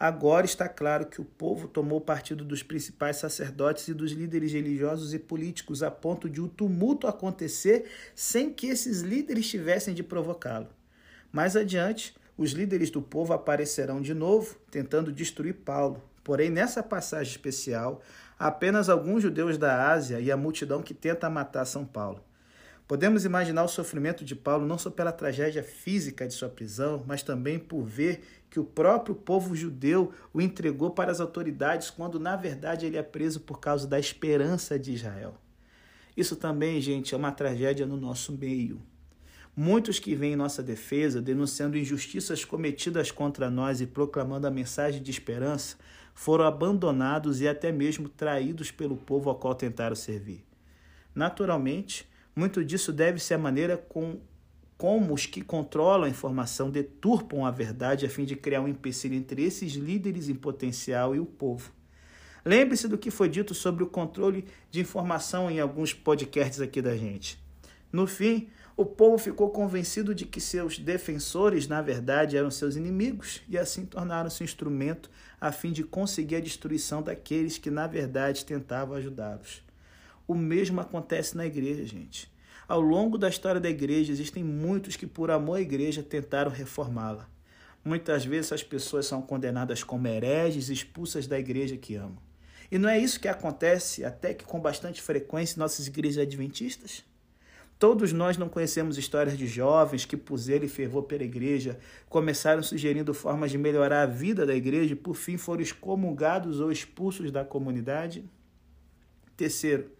Agora 0.00 0.46
está 0.46 0.70
claro 0.70 1.04
que 1.04 1.20
o 1.20 1.24
povo 1.24 1.68
tomou 1.68 2.00
partido 2.00 2.46
dos 2.46 2.62
principais 2.62 3.18
sacerdotes 3.18 3.88
e 3.88 3.92
dos 3.92 4.12
líderes 4.12 4.52
religiosos 4.54 5.12
e 5.12 5.18
políticos 5.18 5.82
a 5.82 5.90
ponto 5.90 6.30
de 6.30 6.40
o 6.40 6.48
tumulto 6.48 7.06
acontecer 7.06 7.90
sem 8.14 8.50
que 8.50 8.68
esses 8.68 9.02
líderes 9.02 9.50
tivessem 9.50 9.92
de 9.92 10.02
provocá-lo. 10.02 10.77
Mais 11.38 11.54
adiante, 11.54 12.16
os 12.36 12.50
líderes 12.50 12.90
do 12.90 13.00
povo 13.00 13.32
aparecerão 13.32 14.00
de 14.02 14.12
novo, 14.12 14.56
tentando 14.72 15.12
destruir 15.12 15.54
Paulo. 15.54 16.02
Porém, 16.24 16.50
nessa 16.50 16.82
passagem 16.82 17.30
especial, 17.30 18.02
apenas 18.36 18.88
alguns 18.88 19.22
judeus 19.22 19.56
da 19.56 19.88
Ásia 19.88 20.18
e 20.18 20.32
a 20.32 20.36
multidão 20.36 20.82
que 20.82 20.92
tenta 20.92 21.30
matar 21.30 21.64
São 21.64 21.86
Paulo. 21.86 22.20
Podemos 22.88 23.24
imaginar 23.24 23.62
o 23.62 23.68
sofrimento 23.68 24.24
de 24.24 24.34
Paulo 24.34 24.66
não 24.66 24.76
só 24.76 24.90
pela 24.90 25.12
tragédia 25.12 25.62
física 25.62 26.26
de 26.26 26.34
sua 26.34 26.48
prisão, 26.48 27.04
mas 27.06 27.22
também 27.22 27.56
por 27.56 27.84
ver 27.84 28.20
que 28.50 28.58
o 28.58 28.64
próprio 28.64 29.14
povo 29.14 29.54
judeu 29.54 30.12
o 30.34 30.40
entregou 30.40 30.90
para 30.90 31.12
as 31.12 31.20
autoridades 31.20 31.88
quando 31.88 32.18
na 32.18 32.34
verdade 32.34 32.84
ele 32.84 32.96
é 32.96 33.02
preso 33.04 33.38
por 33.38 33.60
causa 33.60 33.86
da 33.86 34.00
esperança 34.00 34.76
de 34.76 34.92
Israel. 34.92 35.36
Isso 36.16 36.34
também, 36.34 36.80
gente, 36.80 37.14
é 37.14 37.16
uma 37.16 37.30
tragédia 37.30 37.86
no 37.86 37.96
nosso 37.96 38.32
meio. 38.32 38.82
Muitos 39.60 39.98
que 39.98 40.14
vêm 40.14 40.34
em 40.34 40.36
nossa 40.36 40.62
defesa 40.62 41.20
denunciando 41.20 41.76
injustiças 41.76 42.44
cometidas 42.44 43.10
contra 43.10 43.50
nós 43.50 43.80
e 43.80 43.88
proclamando 43.88 44.46
a 44.46 44.52
mensagem 44.52 45.02
de 45.02 45.10
esperança 45.10 45.76
foram 46.14 46.44
abandonados 46.44 47.40
e 47.40 47.48
até 47.48 47.72
mesmo 47.72 48.08
traídos 48.08 48.70
pelo 48.70 48.96
povo 48.96 49.28
ao 49.28 49.34
qual 49.34 49.56
tentaram 49.56 49.96
servir. 49.96 50.44
Naturalmente, 51.12 52.08
muito 52.36 52.64
disso 52.64 52.92
deve-se 52.92 53.34
à 53.34 53.38
maneira 53.38 53.76
com, 53.76 54.20
como 54.76 55.12
os 55.12 55.26
que 55.26 55.42
controlam 55.42 56.04
a 56.04 56.08
informação 56.08 56.70
deturpam 56.70 57.44
a 57.44 57.50
verdade 57.50 58.06
a 58.06 58.08
fim 58.08 58.24
de 58.24 58.36
criar 58.36 58.60
um 58.60 58.68
empecilho 58.68 59.16
entre 59.16 59.42
esses 59.42 59.72
líderes 59.72 60.28
em 60.28 60.36
potencial 60.36 61.16
e 61.16 61.18
o 61.18 61.26
povo. 61.26 61.72
Lembre-se 62.44 62.86
do 62.86 62.96
que 62.96 63.10
foi 63.10 63.28
dito 63.28 63.54
sobre 63.54 63.82
o 63.82 63.88
controle 63.88 64.44
de 64.70 64.80
informação 64.80 65.50
em 65.50 65.58
alguns 65.58 65.92
podcasts 65.92 66.60
aqui 66.60 66.80
da 66.80 66.96
gente. 66.96 67.42
No 67.92 68.06
fim, 68.06 68.48
o 68.78 68.86
povo 68.86 69.18
ficou 69.18 69.50
convencido 69.50 70.14
de 70.14 70.24
que 70.24 70.40
seus 70.40 70.78
defensores, 70.78 71.66
na 71.66 71.82
verdade, 71.82 72.36
eram 72.36 72.48
seus 72.48 72.76
inimigos 72.76 73.42
e 73.48 73.58
assim 73.58 73.84
tornaram-se 73.84 74.40
um 74.40 74.44
instrumento 74.44 75.10
a 75.40 75.50
fim 75.50 75.72
de 75.72 75.82
conseguir 75.82 76.36
a 76.36 76.40
destruição 76.40 77.02
daqueles 77.02 77.58
que, 77.58 77.72
na 77.72 77.88
verdade, 77.88 78.44
tentavam 78.44 78.96
ajudá-los. 78.96 79.64
O 80.28 80.34
mesmo 80.34 80.80
acontece 80.80 81.36
na 81.36 81.44
igreja, 81.44 81.84
gente. 81.84 82.30
Ao 82.68 82.80
longo 82.80 83.18
da 83.18 83.28
história 83.28 83.60
da 83.60 83.68
igreja, 83.68 84.12
existem 84.12 84.44
muitos 84.44 84.94
que, 84.94 85.08
por 85.08 85.28
amor 85.28 85.56
à 85.56 85.60
igreja, 85.60 86.00
tentaram 86.00 86.52
reformá-la. 86.52 87.28
Muitas 87.84 88.24
vezes 88.24 88.52
as 88.52 88.62
pessoas 88.62 89.06
são 89.06 89.20
condenadas 89.20 89.82
como 89.82 90.06
hereges 90.06 90.68
expulsas 90.68 91.26
da 91.26 91.36
igreja 91.36 91.76
que 91.76 91.96
amam. 91.96 92.22
E 92.70 92.78
não 92.78 92.88
é 92.88 92.96
isso 92.96 93.18
que 93.18 93.26
acontece 93.26 94.04
até 94.04 94.32
que 94.32 94.44
com 94.44 94.60
bastante 94.60 95.02
frequência 95.02 95.56
em 95.56 95.58
nossas 95.58 95.88
igrejas 95.88 96.22
adventistas? 96.22 97.02
Todos 97.78 98.12
nós 98.12 98.36
não 98.36 98.48
conhecemos 98.48 98.98
histórias 98.98 99.38
de 99.38 99.46
jovens 99.46 100.04
que, 100.04 100.16
por 100.16 100.36
zelo 100.36 100.64
e 100.64 100.68
fervor 100.68 101.04
pela 101.04 101.22
igreja, 101.22 101.78
começaram 102.08 102.62
sugerindo 102.62 103.14
formas 103.14 103.52
de 103.52 103.58
melhorar 103.58 104.02
a 104.02 104.06
vida 104.06 104.44
da 104.44 104.54
igreja 104.54 104.94
e, 104.94 104.96
por 104.96 105.14
fim, 105.14 105.36
foram 105.36 105.62
excomungados 105.62 106.58
ou 106.58 106.72
expulsos 106.72 107.30
da 107.30 107.44
comunidade? 107.44 108.24
Terceiro, 109.36 109.92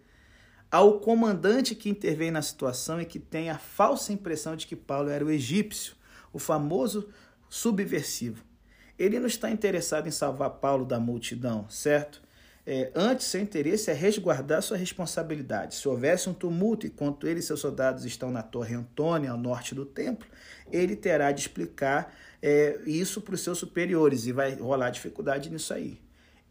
ao 0.69 0.99
comandante 0.99 1.73
que 1.73 1.89
intervém 1.89 2.31
na 2.31 2.41
situação 2.41 2.99
e 2.99 3.05
que 3.05 3.17
tem 3.17 3.49
a 3.49 3.57
falsa 3.57 4.11
impressão 4.11 4.57
de 4.57 4.67
que 4.67 4.75
Paulo 4.75 5.09
era 5.09 5.23
o 5.23 5.31
egípcio, 5.31 5.95
o 6.33 6.37
famoso 6.37 7.07
subversivo. 7.49 8.43
Ele 8.97 9.19
não 9.19 9.27
está 9.27 9.49
interessado 9.49 10.07
em 10.07 10.11
salvar 10.11 10.49
Paulo 10.49 10.83
da 10.83 10.99
multidão, 10.99 11.65
certo? 11.69 12.21
É, 12.71 12.91
antes, 12.93 13.25
seu 13.25 13.41
interesse 13.41 13.89
é 13.89 13.95
resguardar 13.95 14.61
sua 14.61 14.77
responsabilidade. 14.77 15.73
Se 15.73 15.89
houvesse 15.89 16.29
um 16.29 16.35
tumulto 16.35 16.85
enquanto 16.85 17.25
ele 17.27 17.39
e 17.39 17.41
seus 17.41 17.61
soldados 17.61 18.05
estão 18.05 18.29
na 18.29 18.43
Torre 18.43 18.75
Antônia, 18.75 19.31
ao 19.31 19.37
norte 19.39 19.73
do 19.73 19.87
templo, 19.87 20.29
ele 20.71 20.95
terá 20.95 21.31
de 21.31 21.41
explicar 21.41 22.13
é, 22.39 22.79
isso 22.85 23.21
para 23.21 23.33
os 23.33 23.41
seus 23.41 23.57
superiores 23.57 24.27
e 24.27 24.31
vai 24.31 24.53
rolar 24.53 24.91
dificuldade 24.91 25.49
nisso 25.49 25.73
aí. 25.73 25.99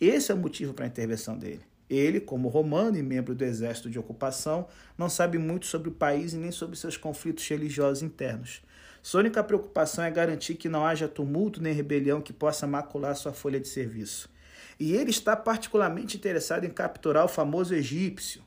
Esse 0.00 0.33
é 0.33 0.35
o 0.35 0.38
motivo 0.38 0.74
para 0.74 0.87
a 0.87 0.88
intervenção 0.88 1.38
dele. 1.38 1.61
Ele, 1.88 2.18
como 2.18 2.48
romano 2.48 2.98
e 2.98 3.02
membro 3.02 3.33
do 3.33 3.44
exército 3.44 3.88
de 3.88 4.00
ocupação, 4.00 4.66
não 4.98 5.09
sabe 5.09 5.38
muito 5.38 5.66
sobre 5.66 5.88
o 5.88 5.92
país 5.92 6.33
e 6.33 6.37
nem 6.37 6.50
sobre 6.50 6.76
seus 6.76 6.96
conflitos 6.96 7.46
religiosos 7.46 8.02
internos. 8.02 8.61
Sua 9.00 9.20
única 9.20 9.44
preocupação 9.44 10.02
é 10.02 10.11
garantir 10.11 10.57
que 10.57 10.68
não 10.68 10.85
haja 10.85 11.07
tumulto 11.07 11.62
nem 11.62 11.72
rebelião 11.72 12.20
que 12.20 12.33
possa 12.33 12.66
macular 12.66 13.14
sua 13.14 13.33
folha 13.33 13.61
de 13.61 13.68
serviço. 13.68 14.28
E 14.78 14.94
ele 14.94 15.10
está 15.10 15.36
particularmente 15.36 16.16
interessado 16.16 16.64
em 16.64 16.70
capturar 16.70 17.24
o 17.24 17.28
famoso 17.28 17.74
egípcio. 17.74 18.42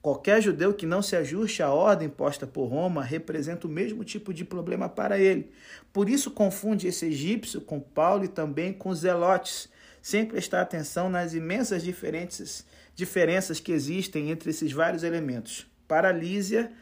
Qualquer 0.00 0.42
judeu 0.42 0.74
que 0.74 0.84
não 0.84 1.00
se 1.00 1.14
ajuste 1.14 1.62
à 1.62 1.70
ordem 1.70 2.08
posta 2.08 2.44
por 2.46 2.66
Roma 2.66 3.04
representa 3.04 3.68
o 3.68 3.70
mesmo 3.70 4.02
tipo 4.02 4.34
de 4.34 4.44
problema 4.44 4.88
para 4.88 5.18
ele. 5.18 5.52
Por 5.92 6.08
isso 6.08 6.32
confunde 6.32 6.88
esse 6.88 7.06
egípcio 7.06 7.60
com 7.60 7.78
Paulo 7.78 8.24
e 8.24 8.28
também 8.28 8.72
com 8.72 8.92
zelotes, 8.92 9.68
sem 10.00 10.26
prestar 10.26 10.62
atenção 10.62 11.08
nas 11.08 11.34
imensas 11.34 11.84
diferenças, 11.84 12.66
diferenças 12.96 13.60
que 13.60 13.70
existem 13.70 14.30
entre 14.30 14.50
esses 14.50 14.72
vários 14.72 15.04
elementos. 15.04 15.66
Para 15.86 16.10
Lísia, 16.10 16.72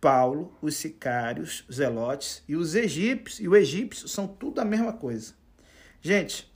Paulo, 0.00 0.56
os 0.62 0.76
sicários, 0.76 1.64
os 1.68 1.76
zelotes 1.76 2.42
e 2.48 2.56
os 2.56 2.74
egípcios 2.74 3.40
e 3.40 3.46
o 3.46 3.54
egípcio 3.54 4.08
são 4.08 4.26
tudo 4.26 4.58
a 4.58 4.64
mesma 4.64 4.94
coisa. 4.94 5.34
Gente, 6.00 6.50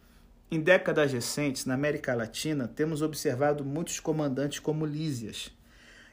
em 0.50 0.60
décadas 0.60 1.12
recentes, 1.12 1.64
na 1.64 1.74
América 1.74 2.14
Latina, 2.14 2.68
temos 2.68 3.02
observado 3.02 3.64
muitos 3.64 3.98
comandantes 4.00 4.58
como 4.58 4.86
Lísias. 4.86 5.50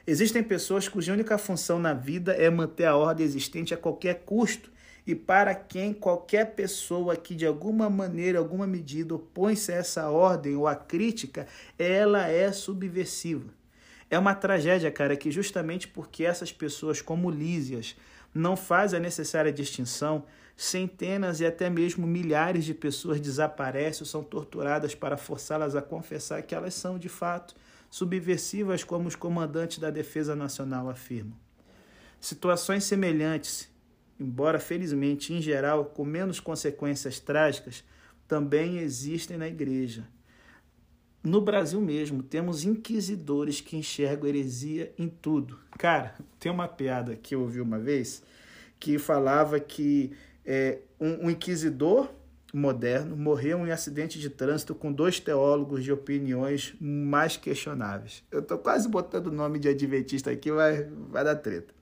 Existem 0.06 0.42
pessoas 0.42 0.88
cuja 0.88 1.12
única 1.12 1.38
função 1.38 1.78
na 1.78 1.94
vida 1.94 2.32
é 2.32 2.50
manter 2.50 2.86
a 2.86 2.96
ordem 2.96 3.24
existente 3.24 3.72
a 3.72 3.76
qualquer 3.76 4.22
custo 4.24 4.72
e 5.06 5.14
para 5.14 5.54
quem 5.54 5.92
qualquer 5.92 6.54
pessoa 6.54 7.16
que 7.16 7.34
de 7.34 7.46
alguma 7.46 7.88
maneira, 7.88 8.38
alguma 8.38 8.66
medida 8.66 9.14
opõe-se 9.14 9.72
a 9.72 9.76
essa 9.76 10.10
ordem 10.10 10.56
ou 10.56 10.66
a 10.66 10.74
crítica, 10.74 11.46
ela 11.78 12.26
é 12.28 12.50
subversiva. 12.52 13.48
É 14.10 14.18
uma 14.18 14.34
tragédia, 14.34 14.90
cara, 14.90 15.16
que 15.16 15.30
justamente 15.30 15.88
porque 15.88 16.24
essas 16.24 16.52
pessoas 16.52 17.00
como 17.00 17.30
Lísias 17.30 17.96
não 18.34 18.56
fazem 18.56 18.98
a 18.98 19.02
necessária 19.02 19.52
distinção, 19.52 20.24
centenas 20.56 21.40
e 21.40 21.46
até 21.46 21.68
mesmo 21.68 22.06
milhares 22.06 22.64
de 22.64 22.74
pessoas 22.74 23.20
desaparecem 23.20 24.02
ou 24.02 24.06
são 24.06 24.22
torturadas 24.22 24.94
para 24.94 25.16
forçá-las 25.16 25.74
a 25.74 25.82
confessar 25.82 26.42
que 26.42 26.54
elas 26.54 26.74
são, 26.74 26.98
de 26.98 27.08
fato, 27.08 27.54
subversivas, 27.90 28.84
como 28.84 29.08
os 29.08 29.16
comandantes 29.16 29.78
da 29.78 29.90
Defesa 29.90 30.34
Nacional 30.34 30.88
afirmam. 30.88 31.36
Situações 32.20 32.84
semelhantes, 32.84 33.68
embora 34.18 34.58
felizmente 34.58 35.32
em 35.32 35.42
geral 35.42 35.86
com 35.86 36.04
menos 36.04 36.38
consequências 36.38 37.18
trágicas, 37.18 37.84
também 38.28 38.78
existem 38.78 39.36
na 39.36 39.48
igreja. 39.48 40.06
No 41.22 41.40
Brasil 41.40 41.80
mesmo, 41.80 42.22
temos 42.22 42.64
inquisidores 42.64 43.60
que 43.60 43.76
enxergam 43.76 44.28
heresia 44.28 44.92
em 44.98 45.08
tudo. 45.08 45.58
Cara, 45.78 46.16
tem 46.40 46.50
uma 46.50 46.66
piada 46.66 47.14
que 47.14 47.34
eu 47.34 47.42
ouvi 47.42 47.60
uma 47.60 47.78
vez 47.78 48.22
que 48.80 48.98
falava 48.98 49.60
que 49.60 50.12
é, 50.44 50.78
um, 51.00 51.26
um 51.26 51.30
inquisidor 51.30 52.10
moderno 52.52 53.16
morreu 53.16 53.66
em 53.66 53.70
acidente 53.70 54.18
de 54.18 54.28
trânsito 54.28 54.74
com 54.74 54.92
dois 54.92 55.18
teólogos 55.18 55.82
de 55.82 55.90
opiniões 55.90 56.74
mais 56.80 57.36
questionáveis. 57.36 58.22
Eu 58.30 58.40
estou 58.40 58.58
quase 58.58 58.88
botando 58.88 59.28
o 59.28 59.32
nome 59.32 59.58
de 59.58 59.68
adventista 59.68 60.30
aqui, 60.30 60.50
vai, 60.50 60.84
vai 61.08 61.24
dar 61.24 61.36
treta. 61.36 61.72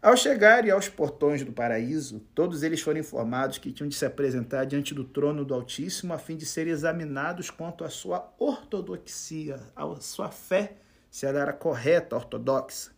Ao 0.00 0.16
chegarem 0.16 0.70
aos 0.70 0.88
portões 0.88 1.42
do 1.42 1.52
paraíso, 1.52 2.20
todos 2.34 2.62
eles 2.62 2.80
foram 2.80 3.00
informados 3.00 3.58
que 3.58 3.72
tinham 3.72 3.88
de 3.88 3.96
se 3.96 4.06
apresentar 4.06 4.64
diante 4.64 4.94
do 4.94 5.04
trono 5.04 5.44
do 5.44 5.52
Altíssimo 5.52 6.12
a 6.12 6.18
fim 6.18 6.36
de 6.36 6.46
serem 6.46 6.72
examinados 6.72 7.50
quanto 7.50 7.82
à 7.82 7.90
sua 7.90 8.32
ortodoxia, 8.38 9.58
à 9.74 9.84
sua 10.00 10.30
fé, 10.30 10.76
se 11.10 11.26
ela 11.26 11.40
era 11.40 11.52
correta, 11.52 12.14
ortodoxa. 12.14 12.92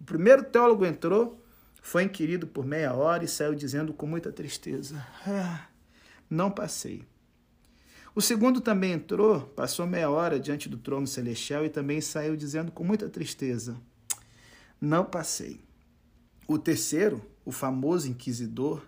O 0.00 0.04
primeiro 0.04 0.42
teólogo 0.42 0.84
entrou, 0.84 1.40
foi 1.82 2.04
inquirido 2.04 2.46
por 2.46 2.64
meia 2.64 2.94
hora 2.94 3.24
e 3.24 3.28
saiu 3.28 3.56
dizendo 3.56 3.92
com 3.92 4.06
muita 4.06 4.30
tristeza: 4.32 5.04
ah, 5.26 5.66
Não 6.30 6.48
passei. 6.48 7.04
O 8.14 8.20
segundo 8.20 8.60
também 8.60 8.92
entrou, 8.92 9.40
passou 9.40 9.86
meia 9.86 10.08
hora 10.08 10.38
diante 10.38 10.68
do 10.68 10.76
trono 10.76 11.06
celestial 11.06 11.64
e 11.66 11.68
também 11.68 12.00
saiu 12.00 12.36
dizendo 12.36 12.70
com 12.70 12.84
muita 12.84 13.08
tristeza: 13.08 13.76
Não 14.80 15.04
passei. 15.04 15.60
O 16.46 16.56
terceiro, 16.56 17.20
o 17.44 17.50
famoso 17.50 18.08
inquisidor, 18.08 18.86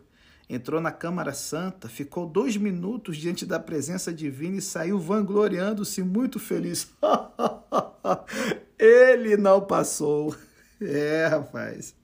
entrou 0.49 0.81
na 0.81 0.93
Câmara 0.93 1.33
Santa, 1.33 1.89
ficou 1.89 2.27
dois 2.27 2.57
minutos 2.57 3.17
diante 3.17 3.45
da 3.45 3.59
presença 3.59 4.13
divina 4.13 4.59
e 4.59 4.63
saiu 4.63 5.01
vangloriando-se 5.01 6.01
muito 6.01 6.39
feliz. 6.39 6.93
Ele 8.79 9.37
não 9.37 9.61
passou. 9.63 10.35
É, 10.81 11.27
rapaz. 11.27 11.95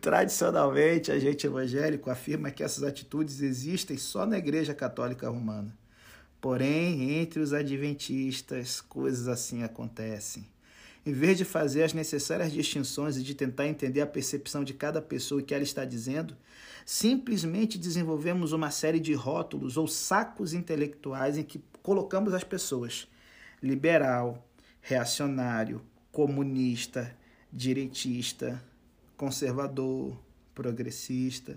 Tradicionalmente, 0.00 1.12
a 1.12 1.18
gente 1.18 1.46
evangélico 1.46 2.10
afirma 2.10 2.50
que 2.50 2.62
essas 2.62 2.82
atitudes 2.82 3.40
existem 3.40 3.96
só 3.96 4.26
na 4.26 4.38
Igreja 4.38 4.74
Católica 4.74 5.28
Romana. 5.28 5.76
Porém, 6.40 7.20
entre 7.20 7.40
os 7.40 7.52
adventistas, 7.52 8.80
coisas 8.80 9.28
assim 9.28 9.62
acontecem. 9.62 10.46
Em 11.04 11.12
vez 11.12 11.36
de 11.36 11.44
fazer 11.44 11.82
as 11.82 11.92
necessárias 11.92 12.52
distinções 12.52 13.16
e 13.16 13.22
de 13.22 13.34
tentar 13.34 13.66
entender 13.66 14.00
a 14.00 14.06
percepção 14.06 14.62
de 14.62 14.72
cada 14.72 15.02
pessoa 15.02 15.40
e 15.40 15.44
o 15.44 15.46
que 15.46 15.54
ela 15.54 15.62
está 15.62 15.84
dizendo, 15.84 16.36
simplesmente 16.86 17.78
desenvolvemos 17.78 18.52
uma 18.52 18.70
série 18.70 19.00
de 19.00 19.12
rótulos 19.12 19.76
ou 19.76 19.88
sacos 19.88 20.52
intelectuais 20.52 21.38
em 21.38 21.42
que 21.42 21.62
colocamos 21.82 22.34
as 22.34 22.44
pessoas: 22.44 23.08
liberal, 23.60 24.46
reacionário, 24.80 25.82
comunista, 26.12 27.16
direitista, 27.52 28.62
conservador, 29.22 30.18
progressista. 30.52 31.56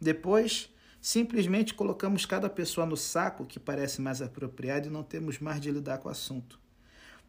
Depois, 0.00 0.74
simplesmente 1.00 1.72
colocamos 1.72 2.26
cada 2.26 2.50
pessoa 2.50 2.84
no 2.84 2.96
saco 2.96 3.46
que 3.46 3.60
parece 3.60 4.00
mais 4.00 4.20
apropriado 4.20 4.88
e 4.88 4.90
não 4.90 5.04
temos 5.04 5.38
mais 5.38 5.60
de 5.60 5.70
lidar 5.70 5.98
com 5.98 6.08
o 6.08 6.10
assunto. 6.10 6.58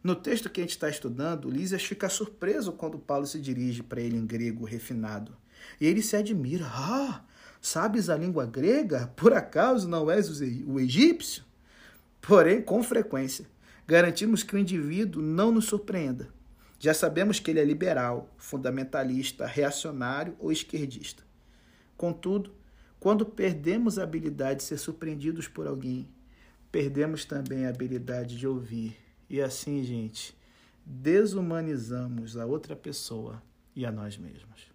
No 0.02 0.16
texto 0.16 0.50
que 0.50 0.60
a 0.60 0.64
gente 0.64 0.72
está 0.72 0.90
estudando, 0.90 1.48
Lísias 1.48 1.84
fica 1.84 2.08
surpreso 2.08 2.72
quando 2.72 2.98
Paulo 2.98 3.24
se 3.24 3.40
dirige 3.40 3.84
para 3.84 4.00
ele 4.00 4.16
em 4.16 4.26
grego 4.26 4.64
refinado. 4.64 5.36
E 5.80 5.86
ele 5.86 6.02
se 6.02 6.16
admira. 6.16 6.66
Ah, 6.66 7.24
sabes 7.60 8.10
a 8.10 8.16
língua 8.16 8.46
grega? 8.46 9.06
Por 9.14 9.32
acaso 9.32 9.88
não 9.88 10.10
és 10.10 10.40
o 10.66 10.80
egípcio? 10.80 11.44
Porém, 12.20 12.60
com 12.60 12.82
frequência, 12.82 13.46
garantimos 13.86 14.42
que 14.42 14.56
o 14.56 14.58
indivíduo 14.58 15.22
não 15.22 15.52
nos 15.52 15.66
surpreenda. 15.66 16.36
Já 16.78 16.94
sabemos 16.94 17.40
que 17.40 17.50
ele 17.50 17.60
é 17.60 17.64
liberal, 17.64 18.32
fundamentalista, 18.36 19.46
reacionário 19.46 20.36
ou 20.38 20.52
esquerdista. 20.52 21.24
Contudo, 21.96 22.52
quando 23.00 23.26
perdemos 23.26 23.98
a 23.98 24.04
habilidade 24.04 24.60
de 24.60 24.64
ser 24.64 24.78
surpreendidos 24.78 25.48
por 25.48 25.66
alguém, 25.66 26.08
perdemos 26.70 27.24
também 27.24 27.66
a 27.66 27.70
habilidade 27.70 28.36
de 28.36 28.46
ouvir 28.46 28.96
e 29.28 29.40
assim, 29.40 29.82
gente, 29.82 30.36
desumanizamos 30.84 32.36
a 32.36 32.46
outra 32.46 32.74
pessoa 32.74 33.42
e 33.74 33.84
a 33.84 33.92
nós 33.92 34.16
mesmos. 34.16 34.67